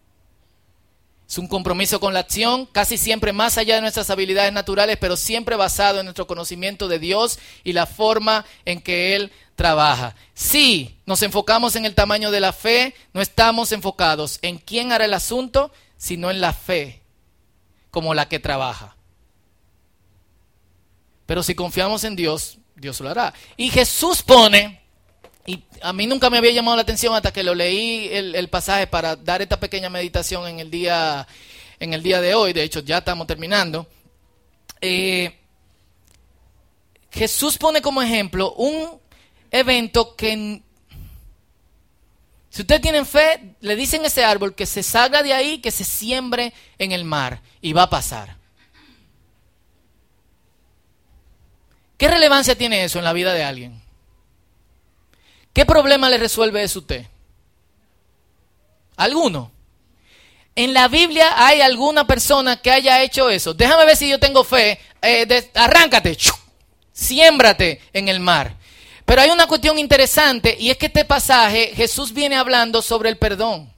Es 1.29 1.37
un 1.37 1.47
compromiso 1.47 2.01
con 2.01 2.15
la 2.15 2.21
acción, 2.21 2.65
casi 2.65 2.97
siempre 2.97 3.35
más 3.35 3.59
allá 3.59 3.75
de 3.75 3.83
nuestras 3.83 4.09
habilidades 4.09 4.53
naturales, 4.53 4.97
pero 4.99 5.15
siempre 5.15 5.57
basado 5.57 5.99
en 6.01 6.07
nuestro 6.07 6.27
conocimiento 6.27 6.89
de 6.89 6.99
Dios 6.99 7.39
y 7.65 7.75
la 7.75 7.85
forma 7.85 8.47
en 8.65 8.81
que 8.81 9.15
Él 9.15 9.31
trabaja. 9.55 10.15
Si 10.33 10.99
nos 11.05 11.23
enfocamos 11.23 11.77
en 11.77 11.85
el 11.85 11.95
tamaño 11.95 12.31
de 12.31 12.41
la 12.41 12.55
fe, 12.55 12.95
no 13.13 13.21
estamos 13.21 13.73
enfocados 13.73 14.39
en 14.41 14.57
quién 14.57 14.91
hará 14.91 15.05
el 15.05 15.13
asunto, 15.13 15.71
sino 15.99 16.31
en 16.31 16.41
la 16.41 16.55
fe 16.55 17.03
como 17.91 18.15
la 18.15 18.27
que 18.29 18.39
trabaja. 18.39 18.97
Pero 21.27 21.43
si 21.43 21.55
confiamos 21.55 22.05
en 22.05 22.17
Dios, 22.17 22.57
Dios 22.79 23.01
lo 23.01 23.11
hará. 23.11 23.35
Y 23.57 23.71
Jesús 23.71 24.23
pone, 24.23 24.81
y 25.47 25.63
a 25.83 25.93
mí 25.93 26.07
nunca 26.07 26.31
me 26.31 26.39
había 26.39 26.53
llamado 26.53 26.77
la 26.77 26.83
atención 26.83 27.15
hasta 27.15 27.33
que 27.33 27.43
lo 27.43 27.55
leí 27.55 28.09
el, 28.13 28.49
pasaje 28.49 28.87
para 28.87 29.17
dar 29.17 29.43
esta 29.43 29.59
pequeña 29.59 29.91
meditación 29.91 30.47
en 30.47 30.61
el 30.61 30.71
día, 30.71 31.27
en 31.81 31.93
el 31.93 32.03
día 32.03 32.21
de 32.21 32.35
hoy, 32.35 32.53
de 32.53 32.63
hecho 32.63 32.81
ya 32.81 32.99
estamos 32.99 33.27
terminando. 33.27 33.87
Eh, 34.81 35.35
Jesús 37.11 37.59
pone 37.59 37.83
como 37.83 38.03
ejemplo 38.03 38.53
un 38.55 39.01
evento 39.51 40.15
que 40.15 40.63
si 42.51 42.63
ustedes 42.63 42.81
tienen 42.81 43.07
fe, 43.07 43.55
le 43.61 43.77
dicen 43.77 44.05
a 44.05 44.07
ese 44.07 44.25
árbol 44.25 44.55
que 44.55 44.67
se 44.67 44.83
salga 44.83 45.23
de 45.23 45.33
ahí, 45.33 45.59
que 45.59 45.71
se 45.71 45.85
siembre 45.85 46.53
en 46.79 46.93
el 46.93 47.05
mar 47.05 47.43
y 47.61 47.73
va 47.73 47.85
a 47.85 47.91
pasar. 47.91 48.38
¿Qué 51.99 52.09
relevancia 52.09 52.57
tiene 52.57 52.85
eso 52.85 52.99
en 52.99 53.05
la 53.05 53.13
vida 53.13 53.35
de 53.35 53.45
alguien? 53.45 53.83
¿Qué 55.53 55.67
problema 55.67 56.09
le 56.09 56.17
resuelve 56.17 56.63
eso 56.63 56.79
a 56.79 56.83
usted? 56.83 57.07
¿Alguno? 58.97 59.51
En 60.55 60.73
la 60.73 60.89
Biblia 60.89 61.35
hay 61.37 61.61
alguna 61.61 62.07
persona 62.07 62.63
que 62.63 62.71
haya 62.71 63.03
hecho 63.03 63.29
eso. 63.29 63.53
Déjame 63.53 63.85
ver 63.85 63.97
si 63.97 64.09
yo 64.09 64.19
tengo 64.19 64.45
fe. 64.45 64.79
Eh, 65.03 65.51
arráncate, 65.55 66.17
siémbrate 66.93 67.83
en 67.93 68.09
el 68.09 68.21
mar. 68.21 68.55
Pero 69.05 69.23
hay 69.23 69.31
una 69.31 69.47
cuestión 69.47 69.79
interesante 69.79 70.57
y 70.59 70.71
es 70.71 70.77
que 70.77 70.87
este 70.87 71.05
pasaje 71.05 71.73
Jesús 71.75 72.13
viene 72.13 72.37
hablando 72.37 72.81
sobre 72.81 73.09
el 73.09 73.17
perdón 73.19 73.73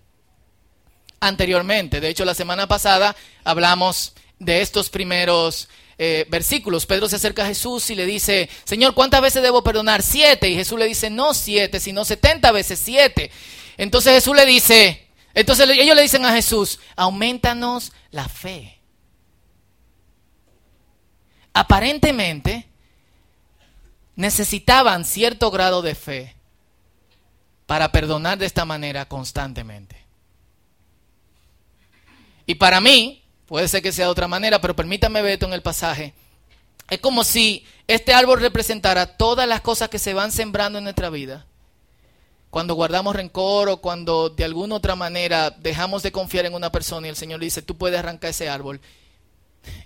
anteriormente. 1.21 2.01
De 2.01 2.09
hecho, 2.09 2.25
la 2.25 2.35
semana 2.35 2.67
pasada 2.67 3.17
hablamos 3.45 4.13
de 4.39 4.61
estos 4.61 4.91
primeros 4.91 5.69
eh, 6.03 6.25
versículos. 6.31 6.87
Pedro 6.87 7.11
se 7.11 7.17
acerca 7.17 7.43
a 7.43 7.49
Jesús 7.49 7.91
y 7.91 7.95
le 7.95 8.07
dice, 8.07 8.49
Señor, 8.65 8.95
¿cuántas 8.95 9.21
veces 9.21 9.43
debo 9.43 9.63
perdonar? 9.63 10.01
Siete. 10.01 10.49
Y 10.49 10.55
Jesús 10.55 10.79
le 10.79 10.87
dice, 10.87 11.11
no 11.11 11.35
siete, 11.35 11.79
sino 11.79 12.07
setenta 12.07 12.53
veces 12.53 12.81
siete. 12.83 13.31
Entonces 13.77 14.15
Jesús 14.15 14.35
le 14.35 14.47
dice, 14.47 15.09
entonces 15.35 15.69
ellos 15.69 15.95
le 15.95 16.01
dicen 16.01 16.25
a 16.25 16.33
Jesús, 16.33 16.81
aumentanos 16.97 17.93
la 18.13 18.31
fe. 18.31 18.81
Aparentemente, 21.53 22.67
necesitaban 24.17 25.05
cierto 25.05 25.51
grado 25.51 25.83
de 25.83 25.95
fe 25.95 26.35
para 27.67 27.93
perdonar 27.93 28.39
de 28.39 28.47
esta 28.47 28.65
manera 28.65 29.07
constantemente. 29.07 30.03
Y 32.47 32.55
para 32.55 32.81
mí, 32.81 33.20
puede 33.51 33.67
ser 33.67 33.83
que 33.83 33.91
sea 33.91 34.05
de 34.05 34.13
otra 34.13 34.29
manera, 34.29 34.61
pero 34.61 34.77
permítame 34.77 35.21
ver 35.23 35.33
esto 35.33 35.47
en 35.47 35.55
el 35.55 35.61
pasaje. 35.61 36.15
Es 36.89 37.01
como 37.01 37.25
si 37.25 37.67
este 37.89 38.15
árbol 38.15 38.41
representara 38.41 39.17
todas 39.17 39.49
las 39.49 39.61
cosas 39.61 39.89
que 39.89 39.99
se 39.99 40.15
van 40.15 40.31
sembrando 40.31 40.79
en 40.79 40.85
nuestra 40.85 41.11
vida. 41.11 41.47
Cuando 42.51 42.75
guardamos 42.75 43.17
rencor 43.17 43.69
o 43.69 43.79
cuando 43.79 44.31
de 44.31 44.45
alguna 44.45 44.77
otra 44.77 44.95
manera 44.95 45.51
dejamos 45.51 46.05
de 46.05 46.13
confiar 46.13 46.47
en 46.47 46.55
una 46.55 46.71
persona 46.71 47.09
y 47.09 47.11
el 47.11 47.17
Señor 47.17 47.41
dice, 47.41 47.61
tú 47.61 47.77
puedes 47.77 47.99
arrancar 47.99 48.31
ese 48.31 48.49
árbol 48.49 48.81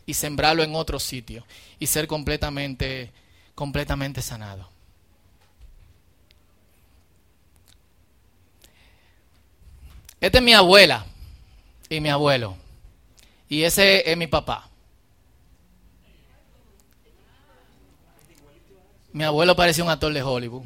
y 0.04 0.12
sembrarlo 0.12 0.62
en 0.62 0.74
otro 0.74 1.00
sitio 1.00 1.46
y 1.78 1.86
ser 1.86 2.06
completamente 2.06 3.12
completamente 3.54 4.20
sanado. 4.20 4.68
Esta 10.20 10.36
es 10.36 10.44
mi 10.44 10.52
abuela 10.52 11.06
y 11.88 12.00
mi 12.00 12.10
abuelo. 12.10 12.58
Y 13.54 13.62
ese 13.62 14.10
es 14.10 14.16
mi 14.16 14.26
papá. 14.26 14.68
Mi 19.12 19.22
abuelo 19.22 19.54
parecía 19.54 19.84
un 19.84 19.90
actor 19.90 20.12
de 20.12 20.20
Hollywood. 20.20 20.64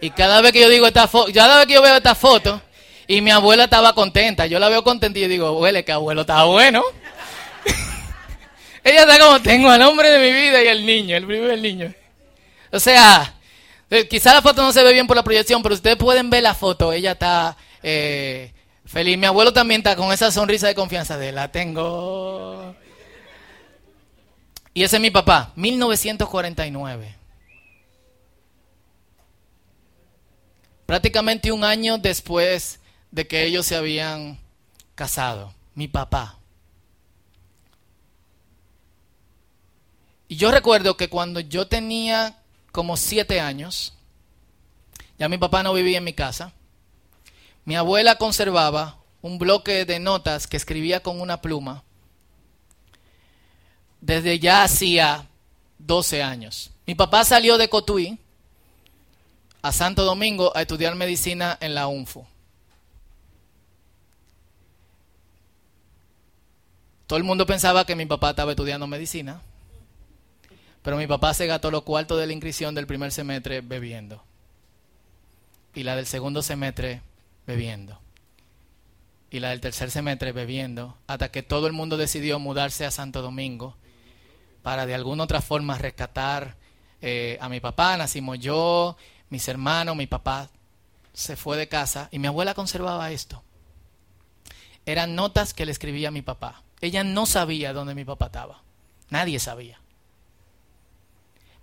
Y 0.00 0.10
cada 0.10 0.40
vez 0.40 0.52
que 0.52 0.60
yo 0.60 0.68
digo 0.68 0.86
esta 0.86 1.08
foto, 1.08 1.32
cada 1.34 1.58
vez 1.58 1.66
que 1.66 1.74
yo 1.74 1.82
veo 1.82 1.96
esta 1.96 2.14
foto, 2.14 2.62
y 3.08 3.20
mi 3.20 3.32
abuela 3.32 3.64
estaba 3.64 3.94
contenta, 3.94 4.46
yo 4.46 4.60
la 4.60 4.68
veo 4.68 4.84
contenta 4.84 5.18
y 5.18 5.26
digo, 5.26 5.58
huele 5.58 5.84
que 5.84 5.90
abuelo 5.90 6.20
está 6.20 6.44
bueno. 6.44 6.84
Ella 8.84 9.00
está 9.00 9.18
como, 9.18 9.42
tengo 9.42 9.70
al 9.70 9.82
hombre 9.82 10.08
de 10.08 10.18
mi 10.20 10.32
vida 10.32 10.62
y 10.62 10.68
el 10.68 10.86
niño, 10.86 11.16
el 11.16 11.26
primer 11.26 11.58
niño. 11.58 11.92
O 12.70 12.78
sea, 12.78 13.34
eh, 13.90 14.06
quizá 14.06 14.34
la 14.34 14.40
foto 14.40 14.62
no 14.62 14.72
se 14.72 14.84
ve 14.84 14.92
bien 14.92 15.08
por 15.08 15.16
la 15.16 15.24
proyección, 15.24 15.64
pero 15.64 15.74
ustedes 15.74 15.96
pueden 15.96 16.30
ver 16.30 16.44
la 16.44 16.54
foto, 16.54 16.92
ella 16.92 17.10
está 17.10 17.56
eh, 17.82 18.52
feliz. 18.90 19.16
Mi 19.16 19.26
abuelo 19.26 19.52
también 19.52 19.80
está 19.80 19.94
con 19.94 20.12
esa 20.12 20.32
sonrisa 20.32 20.66
de 20.66 20.74
confianza 20.74 21.16
de 21.16 21.32
la 21.32 21.50
tengo. 21.52 22.74
Y 24.74 24.82
ese 24.82 24.96
es 24.96 25.02
mi 25.02 25.10
papá, 25.10 25.52
1949. 25.56 27.16
Prácticamente 30.86 31.52
un 31.52 31.62
año 31.62 31.98
después 31.98 32.80
de 33.12 33.26
que 33.26 33.44
ellos 33.44 33.64
se 33.66 33.76
habían 33.76 34.38
casado. 34.94 35.54
Mi 35.74 35.86
papá. 35.86 36.38
Y 40.26 40.36
yo 40.36 40.50
recuerdo 40.50 40.96
que 40.96 41.08
cuando 41.08 41.40
yo 41.40 41.66
tenía 41.66 42.36
como 42.72 42.96
siete 42.96 43.40
años, 43.40 43.94
ya 45.18 45.28
mi 45.28 45.38
papá 45.38 45.62
no 45.62 45.72
vivía 45.72 45.98
en 45.98 46.04
mi 46.04 46.12
casa, 46.12 46.52
mi 47.70 47.76
abuela 47.76 48.16
conservaba 48.16 48.98
un 49.22 49.38
bloque 49.38 49.84
de 49.84 50.00
notas 50.00 50.48
que 50.48 50.56
escribía 50.56 51.04
con 51.04 51.20
una 51.20 51.40
pluma 51.40 51.84
desde 54.00 54.40
ya 54.40 54.64
hacía 54.64 55.28
12 55.78 56.20
años. 56.20 56.72
Mi 56.84 56.96
papá 56.96 57.24
salió 57.24 57.58
de 57.58 57.68
Cotuí 57.68 58.18
a 59.62 59.70
Santo 59.70 60.02
Domingo 60.02 60.50
a 60.56 60.62
estudiar 60.62 60.96
medicina 60.96 61.56
en 61.60 61.76
la 61.76 61.86
UNFO. 61.86 62.26
Todo 67.06 67.18
el 67.18 67.24
mundo 67.24 67.46
pensaba 67.46 67.84
que 67.84 67.94
mi 67.94 68.06
papá 68.06 68.30
estaba 68.30 68.50
estudiando 68.50 68.88
medicina. 68.88 69.42
Pero 70.82 70.96
mi 70.96 71.06
papá 71.06 71.34
se 71.34 71.46
gastó 71.46 71.70
los 71.70 71.84
cuartos 71.84 72.18
de 72.18 72.26
la 72.26 72.32
inscripción 72.32 72.74
del 72.74 72.88
primer 72.88 73.12
semestre 73.12 73.60
bebiendo. 73.60 74.24
Y 75.72 75.84
la 75.84 75.94
del 75.94 76.06
segundo 76.06 76.42
semestre 76.42 77.02
bebiendo. 77.46 77.98
Y 79.30 79.40
la 79.40 79.50
del 79.50 79.60
tercer 79.60 79.90
semestre 79.90 80.32
bebiendo. 80.32 80.96
Hasta 81.06 81.30
que 81.30 81.42
todo 81.42 81.66
el 81.66 81.72
mundo 81.72 81.96
decidió 81.96 82.38
mudarse 82.38 82.84
a 82.84 82.90
Santo 82.90 83.22
Domingo 83.22 83.76
para 84.62 84.86
de 84.86 84.94
alguna 84.94 85.24
otra 85.24 85.40
forma 85.40 85.78
rescatar 85.78 86.56
eh, 87.00 87.38
a 87.40 87.48
mi 87.48 87.60
papá. 87.60 87.96
Nacimos 87.96 88.38
yo, 88.38 88.96
mis 89.28 89.46
hermanos, 89.48 89.96
mi 89.96 90.06
papá 90.06 90.50
se 91.12 91.36
fue 91.36 91.56
de 91.56 91.68
casa 91.68 92.08
y 92.10 92.18
mi 92.18 92.26
abuela 92.26 92.54
conservaba 92.54 93.10
esto. 93.10 93.42
Eran 94.86 95.14
notas 95.14 95.54
que 95.54 95.66
le 95.66 95.72
escribía 95.72 96.08
a 96.08 96.12
mi 96.12 96.22
papá. 96.22 96.62
Ella 96.80 97.04
no 97.04 97.26
sabía 97.26 97.72
dónde 97.72 97.94
mi 97.94 98.04
papá 98.04 98.26
estaba. 98.26 98.62
Nadie 99.10 99.38
sabía. 99.38 99.79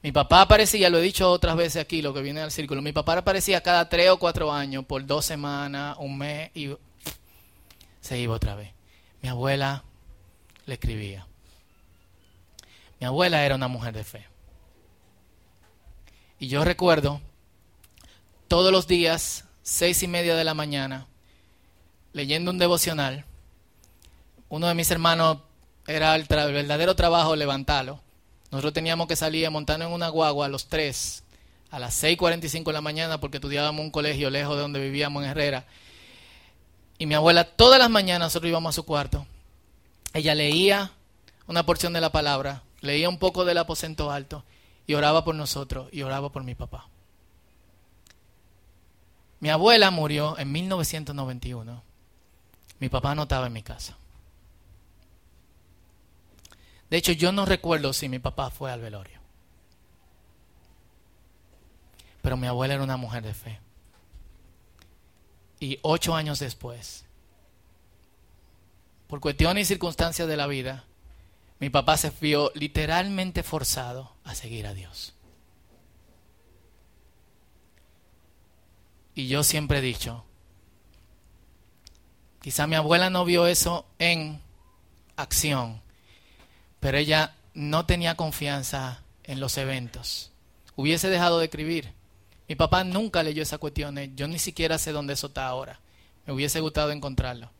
Mi 0.03 0.11
papá 0.11 0.41
aparecía, 0.41 0.89
lo 0.89 0.99
he 0.99 1.01
dicho 1.01 1.29
otras 1.31 1.55
veces 1.55 1.81
aquí, 1.81 2.01
lo 2.01 2.13
que 2.13 2.21
viene 2.21 2.41
al 2.41 2.51
círculo, 2.51 2.81
mi 2.81 2.91
papá 2.91 3.17
aparecía 3.17 3.61
cada 3.61 3.89
tres 3.89 4.09
o 4.09 4.17
cuatro 4.17 4.51
años, 4.51 4.85
por 4.85 5.05
dos 5.05 5.25
semanas, 5.25 5.97
un 5.99 6.17
mes, 6.17 6.51
y 6.53 6.75
se 7.99 8.19
iba 8.19 8.35
otra 8.35 8.55
vez. 8.55 8.71
Mi 9.21 9.29
abuela 9.29 9.83
le 10.65 10.75
escribía. 10.75 11.25
Mi 12.99 13.07
abuela 13.07 13.43
era 13.43 13.55
una 13.55 13.67
mujer 13.67 13.93
de 13.93 14.03
fe. 14.03 14.25
Y 16.39 16.47
yo 16.47 16.63
recuerdo 16.63 17.19
todos 18.47 18.71
los 18.71 18.87
días, 18.87 19.45
seis 19.63 20.03
y 20.03 20.07
media 20.07 20.35
de 20.35 20.43
la 20.43 20.53
mañana, 20.53 21.07
leyendo 22.13 22.51
un 22.51 22.59
devocional. 22.59 23.25
Uno 24.49 24.67
de 24.67 24.75
mis 24.75 24.89
hermanos 24.91 25.39
era 25.87 26.15
el, 26.15 26.21
el 26.29 26.53
verdadero 26.53 26.95
trabajo 26.95 27.35
levantarlo. 27.35 27.99
Nosotros 28.51 28.73
teníamos 28.73 29.07
que 29.07 29.15
salir 29.15 29.45
a 29.45 29.49
montarnos 29.49 29.87
en 29.87 29.93
una 29.93 30.09
guagua 30.09 30.45
a 30.45 30.49
los 30.49 30.67
tres, 30.67 31.23
a 31.69 31.79
las 31.79 32.01
6.45 32.01 32.65
de 32.65 32.73
la 32.73 32.81
mañana, 32.81 33.19
porque 33.19 33.37
estudiábamos 33.37 33.83
un 33.83 33.91
colegio 33.91 34.29
lejos 34.29 34.55
de 34.55 34.61
donde 34.61 34.79
vivíamos 34.79 35.23
en 35.23 35.29
Herrera. 35.29 35.65
Y 36.97 37.05
mi 37.05 37.15
abuela, 37.15 37.43
todas 37.43 37.79
las 37.79 37.89
mañanas 37.89 38.27
nosotros 38.27 38.49
íbamos 38.49 38.69
a 38.69 38.75
su 38.75 38.85
cuarto. 38.85 39.25
Ella 40.13 40.33
leía 40.33 40.91
una 41.47 41.65
porción 41.65 41.93
de 41.93 42.01
la 42.01 42.11
palabra, 42.11 42.63
leía 42.81 43.09
un 43.09 43.19
poco 43.19 43.45
del 43.45 43.57
aposento 43.57 44.11
alto 44.11 44.43
y 44.85 44.93
oraba 44.93 45.23
por 45.23 45.35
nosotros 45.35 45.89
y 45.91 46.01
oraba 46.01 46.31
por 46.31 46.43
mi 46.43 46.55
papá. 46.55 46.87
Mi 49.39 49.49
abuela 49.49 49.91
murió 49.91 50.37
en 50.39 50.51
1991. 50.51 51.83
Mi 52.79 52.89
papá 52.89 53.13
no 53.13 53.23
estaba 53.23 53.47
en 53.47 53.53
mi 53.53 53.61
casa. 53.61 53.97
De 56.89 56.97
hecho, 56.97 57.11
yo 57.11 57.31
no 57.31 57.45
recuerdo 57.45 57.93
si 57.93 58.07
mi 58.09 58.19
papá 58.19 58.49
fue 58.49 58.71
al 58.71 58.81
velorio. 58.81 59.19
Pero 62.21 62.37
mi 62.37 62.47
abuela 62.47 62.75
era 62.75 62.83
una 62.83 62.97
mujer 62.97 63.23
de 63.23 63.33
fe. 63.33 63.59
Y 65.59 65.79
ocho 65.81 66.15
años 66.15 66.39
después, 66.39 67.05
por 69.07 69.19
cuestiones 69.19 69.63
y 69.63 69.65
circunstancias 69.65 70.27
de 70.27 70.37
la 70.37 70.47
vida, 70.47 70.85
mi 71.59 71.69
papá 71.69 71.97
se 71.97 72.11
vio 72.21 72.51
literalmente 72.53 73.43
forzado 73.43 74.13
a 74.23 74.35
seguir 74.35 74.67
a 74.67 74.73
Dios. 74.73 75.13
Y 79.15 79.27
yo 79.27 79.43
siempre 79.43 79.79
he 79.79 79.81
dicho, 79.81 80.23
quizá 82.39 82.67
mi 82.67 82.75
abuela 82.75 83.09
no 83.09 83.25
vio 83.25 83.47
eso 83.47 83.87
en 83.97 84.39
acción, 85.15 85.81
pero 86.87 86.99
ella 86.99 87.35
no 87.53 87.85
tenía 87.85 88.15
confianza 88.15 89.01
en 89.25 89.41
los 89.41 89.57
eventos. 89.57 90.31
Hubiese 90.77 91.09
dejado 91.09 91.37
de 91.37 91.47
escribir. 91.47 91.91
Mi 92.47 92.55
papá 92.55 92.85
nunca 92.85 93.23
leyó 93.23 93.43
esas 93.43 93.59
cuestiones, 93.59 94.11
yo 94.15 94.29
ni 94.29 94.39
siquiera 94.39 94.77
sé 94.77 94.93
dónde 94.93 95.11
eso 95.11 95.27
está 95.27 95.47
ahora. 95.47 95.81
Me 96.25 96.31
hubiese 96.31 96.61
gustado 96.61 96.91
encontrarlo. 96.91 97.51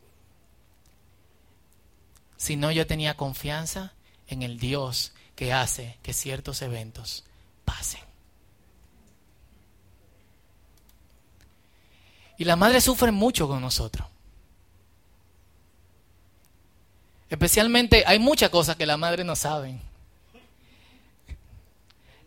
Si 2.38 2.56
no, 2.56 2.72
yo 2.72 2.86
tenía 2.86 3.18
confianza 3.18 3.92
en 4.28 4.42
el 4.42 4.58
Dios 4.58 5.12
que 5.36 5.52
hace 5.52 5.98
que 6.02 6.14
ciertos 6.14 6.62
eventos 6.62 7.24
pasen. 7.66 8.00
Y 12.38 12.44
las 12.44 12.56
madres 12.56 12.82
sufren 12.82 13.14
mucho 13.14 13.46
con 13.46 13.60
nosotros. 13.60 14.08
Especialmente 17.30 18.04
hay 18.06 18.18
muchas 18.18 18.50
cosas 18.50 18.76
que 18.76 18.86
las 18.86 18.98
madres 18.98 19.26
no 19.26 19.36
saben. 19.36 19.80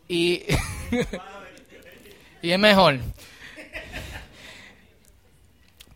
Y, 0.08 0.44
y 2.42 2.52
es 2.52 2.60
mejor. 2.60 3.00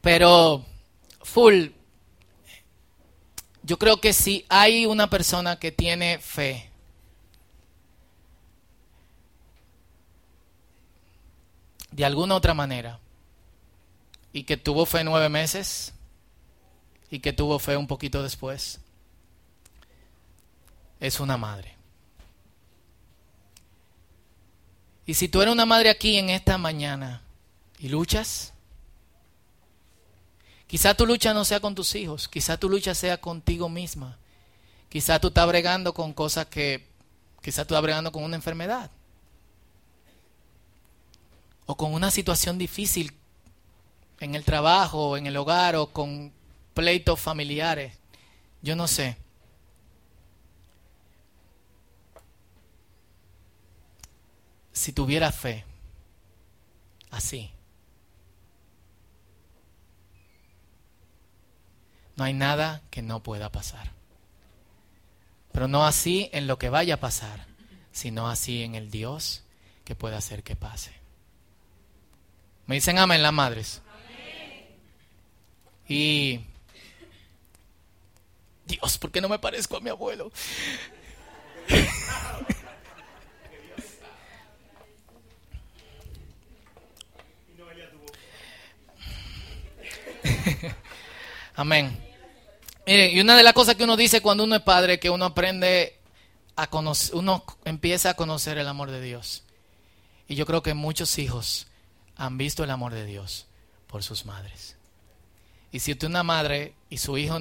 Pero, 0.02 0.64
full, 1.24 1.68
yo 3.64 3.80
creo 3.80 4.00
que 4.00 4.14
si 4.14 4.46
hay 4.50 4.86
una 4.86 5.10
persona 5.10 5.58
que 5.58 5.72
tiene 5.72 6.20
fe, 6.20 6.70
de 11.92 12.06
alguna 12.06 12.36
otra 12.36 12.54
manera, 12.54 13.00
y 14.32 14.44
que 14.44 14.58
tuvo 14.58 14.86
fe 14.86 15.04
nueve 15.04 15.30
meses, 15.30 15.94
y 17.10 17.20
que 17.20 17.34
tuvo 17.34 17.58
fe 17.58 17.76
un 17.76 17.88
poquito 17.88 18.22
después, 18.22 18.82
es 21.06 21.20
una 21.20 21.38
madre. 21.38 21.76
Y 25.06 25.14
si 25.14 25.28
tú 25.28 25.42
eres 25.42 25.54
una 25.54 25.66
madre 25.66 25.90
aquí 25.90 26.18
en 26.18 26.30
esta 26.30 26.58
mañana 26.58 27.22
y 27.80 27.90
luchas, 27.90 28.54
Quizá 30.68 30.96
tu 30.96 31.06
lucha 31.06 31.34
no 31.34 31.46
sea 31.46 31.60
con 31.60 31.76
tus 31.76 31.94
hijos, 31.96 32.28
quizá 32.28 32.58
tu 32.58 32.70
lucha 32.70 32.96
sea 32.96 33.22
contigo 33.22 33.70
misma. 33.70 34.18
Quizá 34.90 35.20
tú 35.20 35.28
estás 35.28 35.48
bregando 35.48 35.94
con 35.94 36.14
cosas 36.14 36.48
que, 36.48 36.88
quizá 37.42 37.66
tú 37.66 37.76
estás 37.76 37.84
bregando 37.84 38.12
con 38.12 38.24
una 38.24 38.36
enfermedad. 38.36 38.90
O 41.66 41.76
con 41.76 41.94
una 41.94 42.12
situación 42.12 42.58
difícil 42.58 43.14
en 44.20 44.36
el 44.36 44.44
trabajo, 44.44 45.18
en 45.18 45.28
el 45.28 45.38
hogar 45.38 45.76
o 45.76 45.88
con 45.88 46.32
pleitos 46.74 47.20
familiares. 47.20 47.94
Yo 48.62 48.76
no 48.76 48.88
sé. 48.88 49.18
Si 54.76 54.92
tuviera 54.94 55.32
fe, 55.32 55.66
así, 57.10 57.56
No 62.16 62.24
hay 62.24 62.34
nada 62.34 62.82
que 62.90 63.02
no 63.02 63.22
pueda 63.22 63.52
pasar. 63.52 63.92
Pero 65.52 65.68
no 65.68 65.86
así 65.86 66.30
en 66.34 66.48
lo 66.48 66.58
que 66.58 66.70
vaya 66.70 66.96
a 66.96 67.00
pasar, 67.00 67.46
sino 67.92 68.30
así 68.30 68.64
en 68.64 68.76
el 68.76 68.90
Dios 68.90 69.44
que 69.84 69.96
puede 69.96 70.16
hacer 70.16 70.44
que 70.44 70.56
pase. 70.56 70.94
Me 72.68 72.76
dicen 72.76 72.98
amén 72.98 73.22
las 73.22 73.34
madres. 73.34 73.82
Y 75.88 76.40
Dios, 78.66 78.98
¿por 78.98 79.12
qué 79.12 79.22
no 79.22 79.30
me 79.30 79.40
parezco 79.40 79.78
a 79.78 79.82
mi 79.82 79.90
abuelo? 79.90 80.32
Amén. 91.56 91.98
Miren, 92.86 93.16
y 93.16 93.22
una 93.22 93.36
de 93.36 93.44
las 93.44 93.54
cosas 93.54 93.76
que 93.76 93.84
uno 93.84 93.98
dice 93.98 94.22
cuando 94.22 94.44
uno 94.44 94.56
es 94.56 94.62
padre 94.62 94.96
es 94.96 95.00
que 95.00 95.10
uno 95.10 95.26
aprende 95.26 95.98
a 96.56 96.68
conocer, 96.68 97.16
uno 97.16 97.44
empieza 97.64 98.12
a 98.12 98.14
conocer 98.16 98.58
el 98.58 98.68
amor 98.68 98.92
de 98.92 99.02
Dios. 99.02 99.44
Y 100.28 100.36
yo 100.36 100.46
creo 100.46 100.62
que 100.62 100.74
muchos 100.74 101.18
hijos 101.18 101.68
han 102.16 102.38
visto 102.38 102.64
el 102.64 102.72
amor 102.72 102.94
de 102.94 103.06
Dios 103.06 103.48
por 103.88 104.04
sus 104.04 104.26
madres. 104.26 104.76
Y 105.72 105.80
si 105.80 105.92
usted 105.92 106.08
es 106.08 106.10
una 106.10 106.24
madre 106.24 106.74
y 106.90 106.98
su 106.98 107.18
hijo 107.18 107.38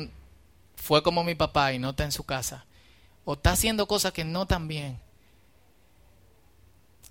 fue 0.76 1.02
como 1.02 1.24
mi 1.24 1.34
papá 1.34 1.72
y 1.72 1.78
no 1.78 1.90
está 1.90 2.04
en 2.04 2.12
su 2.12 2.24
casa, 2.24 2.66
o 3.24 3.34
está 3.34 3.52
haciendo 3.52 3.86
cosas 3.86 4.12
que 4.12 4.24
no 4.24 4.42
están 4.42 4.68
bien, 4.68 5.00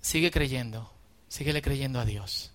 sigue 0.00 0.30
creyendo, 0.30 0.92
síguele 1.28 1.60
creyendo 1.60 2.00
a 2.00 2.04
Dios. 2.04 2.53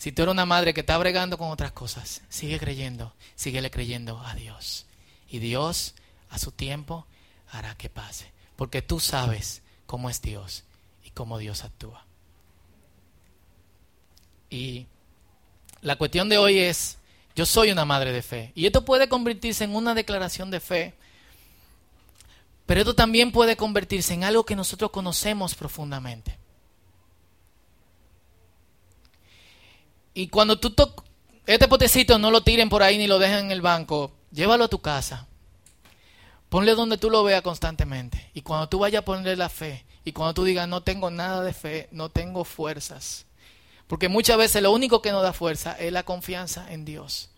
Si 0.00 0.12
tú 0.12 0.22
eres 0.22 0.32
una 0.32 0.46
madre 0.46 0.72
que 0.72 0.80
está 0.80 0.96
bregando 0.96 1.36
con 1.36 1.50
otras 1.50 1.72
cosas, 1.72 2.22
sigue 2.30 2.58
creyendo, 2.58 3.12
síguele 3.34 3.70
creyendo 3.70 4.18
a 4.24 4.34
Dios. 4.34 4.86
Y 5.28 5.40
Dios, 5.40 5.94
a 6.30 6.38
su 6.38 6.52
tiempo, 6.52 7.06
hará 7.50 7.74
que 7.74 7.90
pase. 7.90 8.32
Porque 8.56 8.80
tú 8.80 8.98
sabes 8.98 9.60
cómo 9.84 10.08
es 10.08 10.22
Dios 10.22 10.64
y 11.04 11.10
cómo 11.10 11.36
Dios 11.36 11.64
actúa. 11.64 12.06
Y 14.48 14.86
la 15.82 15.96
cuestión 15.96 16.30
de 16.30 16.38
hoy 16.38 16.60
es, 16.60 16.96
yo 17.36 17.44
soy 17.44 17.70
una 17.70 17.84
madre 17.84 18.10
de 18.10 18.22
fe. 18.22 18.52
Y 18.54 18.64
esto 18.64 18.86
puede 18.86 19.06
convertirse 19.06 19.64
en 19.64 19.76
una 19.76 19.92
declaración 19.92 20.50
de 20.50 20.60
fe. 20.60 20.94
Pero 22.64 22.80
esto 22.80 22.94
también 22.94 23.32
puede 23.32 23.54
convertirse 23.54 24.14
en 24.14 24.24
algo 24.24 24.46
que 24.46 24.56
nosotros 24.56 24.92
conocemos 24.92 25.54
profundamente. 25.54 26.39
Y 30.20 30.28
cuando 30.28 30.60
tú 30.60 30.68
toques 30.68 31.02
este 31.46 31.66
potecito, 31.66 32.18
no 32.18 32.30
lo 32.30 32.42
tiren 32.42 32.68
por 32.68 32.82
ahí 32.82 32.98
ni 32.98 33.06
lo 33.06 33.18
dejen 33.18 33.46
en 33.46 33.52
el 33.52 33.62
banco. 33.62 34.12
Llévalo 34.30 34.64
a 34.64 34.68
tu 34.68 34.78
casa. 34.78 35.26
Ponle 36.50 36.74
donde 36.74 36.98
tú 36.98 37.08
lo 37.08 37.24
veas 37.24 37.40
constantemente. 37.40 38.30
Y 38.34 38.42
cuando 38.42 38.68
tú 38.68 38.80
vayas 38.80 39.00
a 39.00 39.04
ponerle 39.06 39.34
la 39.34 39.48
fe, 39.48 39.86
y 40.04 40.12
cuando 40.12 40.34
tú 40.34 40.44
digas, 40.44 40.68
no 40.68 40.82
tengo 40.82 41.10
nada 41.10 41.42
de 41.42 41.54
fe, 41.54 41.88
no 41.90 42.10
tengo 42.10 42.44
fuerzas. 42.44 43.24
Porque 43.86 44.10
muchas 44.10 44.36
veces 44.36 44.62
lo 44.62 44.72
único 44.72 45.00
que 45.00 45.10
nos 45.10 45.22
da 45.22 45.32
fuerza 45.32 45.72
es 45.72 45.90
la 45.90 46.02
confianza 46.02 46.70
en 46.70 46.84
Dios. 46.84 47.30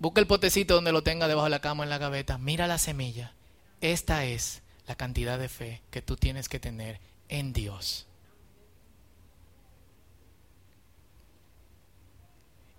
Busca 0.00 0.20
el 0.20 0.26
potecito 0.26 0.74
donde 0.74 0.90
lo 0.90 1.04
tenga 1.04 1.28
debajo 1.28 1.44
de 1.44 1.50
la 1.50 1.60
cama 1.60 1.84
en 1.84 1.90
la 1.90 1.98
gaveta. 1.98 2.38
Mira 2.38 2.66
la 2.66 2.78
semilla. 2.78 3.34
Esta 3.80 4.24
es 4.24 4.62
la 4.88 4.96
cantidad 4.96 5.38
de 5.38 5.48
fe 5.48 5.80
que 5.92 6.02
tú 6.02 6.16
tienes 6.16 6.48
que 6.48 6.58
tener 6.58 6.98
en 7.28 7.52
Dios. 7.52 8.08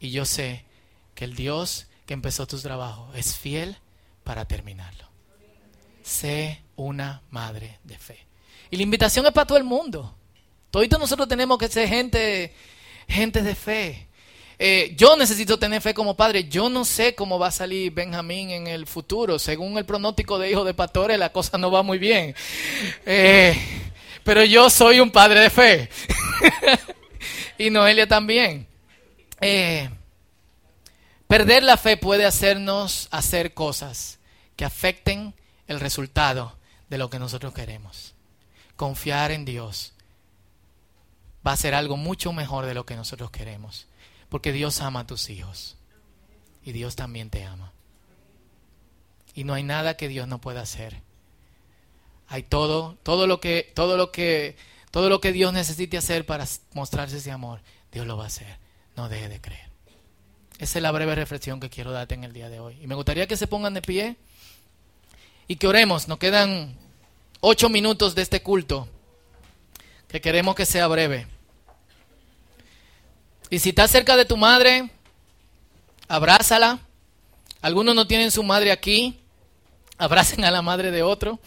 Y 0.02 0.10
yo 0.10 0.26
sé 0.26 0.66
que 1.14 1.26
el 1.26 1.36
Dios 1.36 1.86
que 2.08 2.16
empezó 2.16 2.48
tu 2.48 2.60
trabajo 2.60 3.12
es 3.16 3.38
fiel 3.38 3.78
para 4.24 4.46
terminarlo. 4.46 5.08
Sé 6.04 6.62
una 6.76 7.22
madre 7.30 7.80
de 7.84 7.98
fe. 8.00 8.26
Y 8.72 8.78
la 8.78 8.84
invitación 8.84 9.26
es 9.28 9.32
para 9.32 9.46
todo 9.46 9.60
el 9.60 9.64
mundo. 9.64 10.16
Todos 10.72 10.90
nosotros 10.90 11.28
tenemos 11.28 11.58
que 11.60 11.68
ser 11.68 11.88
gente, 11.88 12.54
gente 13.08 13.44
de 13.44 13.54
fe. 13.54 14.08
Eh, 14.58 14.94
yo 14.98 15.16
necesito 15.18 15.60
tener 15.60 15.82
fe 15.82 15.94
como 15.94 16.16
padre. 16.16 16.46
Yo 16.46 16.70
no 16.70 16.84
sé 16.84 17.14
cómo 17.14 17.38
va 17.38 17.48
a 17.48 17.52
salir 17.52 17.92
Benjamín 17.92 18.50
en 18.50 18.68
el 18.68 18.88
futuro. 18.88 19.38
Según 19.38 19.78
el 19.78 19.86
pronóstico 19.86 20.40
de 20.40 20.50
hijo 20.50 20.64
de 20.64 20.74
pastores, 20.74 21.20
la 21.20 21.32
cosa 21.32 21.60
no 21.60 21.70
va 21.70 21.84
muy 21.84 22.00
bien. 22.00 22.34
Eh, 23.06 23.56
pero 24.24 24.44
yo 24.44 24.70
soy 24.70 25.00
un 25.00 25.12
padre 25.12 25.42
de 25.42 25.50
fe. 25.50 25.90
y 27.60 27.70
Noelia 27.70 28.08
también. 28.08 28.70
Eh, 29.41 29.89
perder 31.27 31.63
la 31.63 31.77
fe 31.77 31.97
puede 31.97 32.25
hacernos 32.25 33.08
hacer 33.12 33.54
cosas 33.54 34.19
que 34.56 34.65
afecten 34.65 35.34
el 35.67 35.80
resultado 35.80 36.58
de 36.89 36.97
lo 36.97 37.10
que 37.10 37.19
nosotros 37.19 37.54
queremos. 37.54 38.13
Confiar 38.75 39.32
en 39.32 39.45
Dios 39.45 39.93
va 41.45 41.54
a 41.54 41.58
ser 41.58 41.73
algo 41.73 41.97
mucho 41.97 42.34
mejor 42.34 42.65
de 42.65 42.73
lo 42.73 42.86
que 42.86 42.95
nosotros 42.95 43.32
queremos. 43.32 43.88
Porque 44.30 44.51
Dios 44.51 44.80
ama 44.82 45.01
a 45.01 45.08
tus 45.08 45.30
hijos. 45.30 45.77
Y 46.63 46.71
Dios 46.71 46.95
también 46.95 47.30
te 47.30 47.43
ama. 47.43 47.73
Y 49.34 49.43
no 49.43 49.54
hay 49.54 49.63
nada 49.63 49.97
que 49.97 50.08
Dios 50.08 50.27
no 50.27 50.39
pueda 50.39 50.62
hacer. 50.62 51.01
Hay 52.27 52.43
todo, 52.43 52.97
todo 53.04 53.27
lo 53.27 53.41
que, 53.41 53.71
todo 53.73 53.97
lo 53.97 54.12
que, 54.12 54.56
todo 54.91 55.10
lo 55.10 55.19
que 55.19 55.32
Dios 55.32 55.51
necesite 55.51 55.97
hacer 55.97 56.25
para 56.25 56.47
mostrarse 56.73 57.17
ese 57.17 57.32
amor, 57.32 57.62
Dios 57.91 58.06
lo 58.06 58.17
va 58.17 58.25
a 58.25 58.27
hacer. 58.27 58.58
No 59.02 59.10
deje 59.10 59.30
de 59.30 59.42
creer. 59.42 59.68
Esa 60.60 60.78
es 60.78 60.84
la 60.84 60.92
breve 60.92 61.16
reflexión 61.16 61.60
que 61.60 61.72
quiero 61.72 61.92
darte 61.92 62.14
en 62.14 62.24
el 62.24 62.34
día 62.34 62.52
de 62.52 62.60
hoy. 62.60 62.78
Y 62.84 62.86
me 62.86 62.94
gustaría 62.94 63.26
que 63.26 63.36
se 63.36 63.48
pongan 63.48 63.74
de 63.74 63.82
pie 63.82 64.16
y 65.48 65.56
que 65.56 65.68
oremos. 65.68 66.08
Nos 66.08 66.20
quedan 66.20 66.78
ocho 67.40 67.68
minutos 67.68 68.14
de 68.14 68.22
este 68.22 68.44
culto 68.44 68.88
que 70.08 70.22
queremos 70.22 70.54
que 70.54 70.68
sea 70.68 70.86
breve. 70.86 71.26
Y 73.50 73.58
si 73.58 73.70
estás 73.70 73.90
cerca 73.90 74.16
de 74.16 74.26
tu 74.26 74.38
madre, 74.38 74.92
abrázala. 76.08 76.78
Algunos 77.60 77.96
no 77.96 78.06
tienen 78.06 78.30
su 78.30 78.44
madre 78.44 78.72
aquí. 78.72 79.20
Abracen 79.98 80.46
a 80.46 80.52
la 80.52 80.62
madre 80.62 80.92
de 80.92 81.02
otro. 81.02 81.40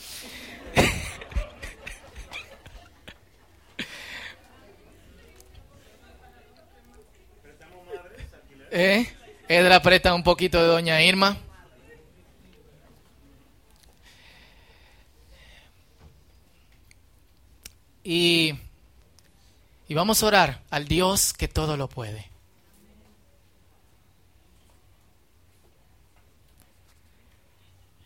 ¿Eh? 8.76 9.06
Edra 9.46 9.80
presta 9.80 10.12
un 10.14 10.24
poquito 10.24 10.60
de 10.60 10.66
doña 10.66 11.00
Irma. 11.00 11.36
Y, 18.02 18.52
y 19.86 19.94
vamos 19.94 20.20
a 20.20 20.26
orar 20.26 20.62
al 20.70 20.88
Dios 20.88 21.32
que 21.32 21.46
todo 21.46 21.76
lo 21.76 21.88
puede. 21.88 22.28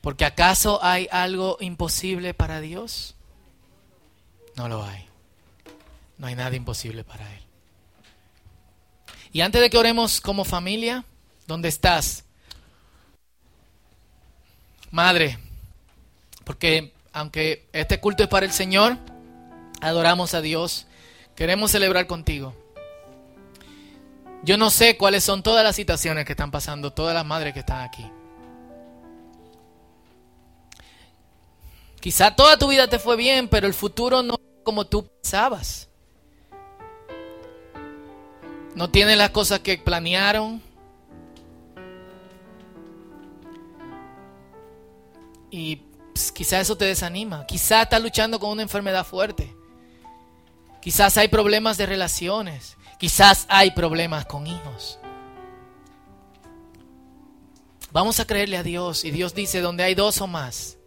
Porque 0.02 0.26
acaso 0.26 0.84
hay 0.84 1.08
algo 1.10 1.56
imposible 1.60 2.34
para 2.34 2.60
Dios? 2.60 3.16
No 4.54 4.68
lo 4.68 4.84
hay. 4.84 5.08
No 6.18 6.26
hay 6.26 6.34
nada 6.34 6.54
imposible 6.54 7.04
para 7.04 7.24
Él. 7.34 7.47
Y 9.32 9.40
antes 9.40 9.60
de 9.60 9.70
que 9.70 9.78
oremos 9.78 10.20
como 10.20 10.44
familia, 10.44 11.04
¿dónde 11.46 11.68
estás? 11.68 12.24
Madre, 14.90 15.38
porque 16.44 16.92
aunque 17.12 17.68
este 17.72 18.00
culto 18.00 18.22
es 18.22 18.28
para 18.28 18.46
el 18.46 18.52
Señor, 18.52 18.96
adoramos 19.80 20.34
a 20.34 20.40
Dios, 20.40 20.86
queremos 21.34 21.70
celebrar 21.70 22.06
contigo. 22.06 22.54
Yo 24.42 24.56
no 24.56 24.70
sé 24.70 24.96
cuáles 24.96 25.24
son 25.24 25.42
todas 25.42 25.64
las 25.64 25.76
situaciones 25.76 26.24
que 26.24 26.32
están 26.32 26.50
pasando, 26.50 26.92
todas 26.92 27.14
las 27.14 27.26
madres 27.26 27.52
que 27.52 27.60
están 27.60 27.80
aquí. 27.80 28.06
Quizá 32.00 32.34
toda 32.36 32.56
tu 32.56 32.68
vida 32.68 32.88
te 32.88 32.98
fue 32.98 33.16
bien, 33.16 33.48
pero 33.48 33.66
el 33.66 33.74
futuro 33.74 34.22
no 34.22 34.38
como 34.62 34.86
tú 34.86 35.08
pensabas. 35.08 35.87
No 38.78 38.88
tienen 38.88 39.18
las 39.18 39.30
cosas 39.30 39.58
que 39.58 39.76
planearon. 39.76 40.62
Y 45.50 45.82
pues, 46.14 46.30
quizás 46.30 46.62
eso 46.62 46.76
te 46.76 46.84
desanima. 46.84 47.44
Quizás 47.44 47.82
estás 47.82 48.00
luchando 48.00 48.38
con 48.38 48.50
una 48.50 48.62
enfermedad 48.62 49.04
fuerte. 49.04 49.52
Quizás 50.80 51.16
hay 51.16 51.26
problemas 51.26 51.76
de 51.76 51.86
relaciones. 51.86 52.76
Quizás 53.00 53.46
hay 53.48 53.72
problemas 53.72 54.26
con 54.26 54.46
hijos. 54.46 55.00
Vamos 57.90 58.20
a 58.20 58.28
creerle 58.28 58.58
a 58.58 58.62
Dios. 58.62 59.04
Y 59.04 59.10
Dios 59.10 59.34
dice, 59.34 59.60
donde 59.60 59.82
hay 59.82 59.96
dos 59.96 60.20
o 60.20 60.28
más, 60.28 60.78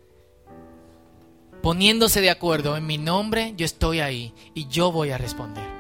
poniéndose 1.61 2.21
de 2.21 2.29
acuerdo 2.29 2.77
en 2.77 2.85
mi 2.85 2.97
nombre, 2.97 3.53
yo 3.57 3.65
estoy 3.65 3.99
ahí 3.99 4.33
y 4.53 4.69
yo 4.69 4.93
voy 4.93 5.09
a 5.09 5.17
responder. 5.17 5.70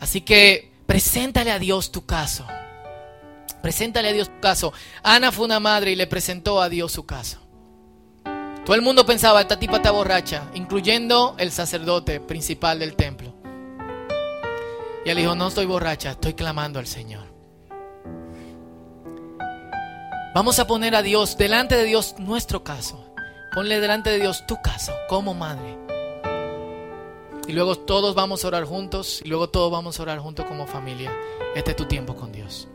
Así 0.00 0.22
que 0.22 0.72
preséntale 0.86 1.52
a 1.52 1.58
Dios 1.58 1.92
tu 1.92 2.06
caso. 2.06 2.46
Preséntale 3.62 4.08
a 4.08 4.12
Dios 4.12 4.28
tu 4.28 4.40
caso. 4.40 4.72
Ana 5.02 5.30
fue 5.30 5.44
una 5.44 5.60
madre 5.60 5.92
y 5.92 5.96
le 5.96 6.06
presentó 6.06 6.60
a 6.60 6.68
Dios 6.68 6.92
su 6.92 7.04
caso. 7.04 7.38
Todo 8.64 8.74
el 8.74 8.82
mundo 8.82 9.04
pensaba, 9.04 9.40
esta 9.40 9.58
tipa 9.58 9.76
está 9.76 9.90
borracha, 9.90 10.50
incluyendo 10.54 11.34
el 11.38 11.50
sacerdote 11.50 12.20
principal 12.20 12.78
del 12.78 12.94
templo. 12.94 13.34
Y 15.04 15.10
él 15.10 15.16
dijo, 15.16 15.34
no 15.34 15.48
estoy 15.48 15.66
borracha, 15.66 16.12
estoy 16.12 16.34
clamando 16.34 16.78
al 16.78 16.86
Señor. 16.86 17.24
Vamos 20.34 20.58
a 20.58 20.66
poner 20.66 20.94
a 20.94 21.02
Dios, 21.02 21.36
delante 21.36 21.74
de 21.74 21.84
Dios, 21.84 22.14
nuestro 22.18 22.62
caso. 22.62 23.12
Ponle 23.52 23.80
delante 23.80 24.10
de 24.10 24.20
Dios 24.20 24.46
tu 24.46 24.60
caso, 24.62 24.92
como 25.08 25.34
madre. 25.34 25.89
Y 27.50 27.52
luego 27.52 27.74
todos 27.74 28.14
vamos 28.14 28.44
a 28.44 28.46
orar 28.46 28.64
juntos 28.64 29.22
y 29.24 29.28
luego 29.28 29.48
todos 29.48 29.72
vamos 29.72 29.98
a 29.98 30.04
orar 30.04 30.20
juntos 30.20 30.46
como 30.46 30.68
familia. 30.68 31.12
Este 31.56 31.72
es 31.72 31.76
tu 31.76 31.84
tiempo 31.84 32.14
con 32.14 32.30
Dios. 32.30 32.68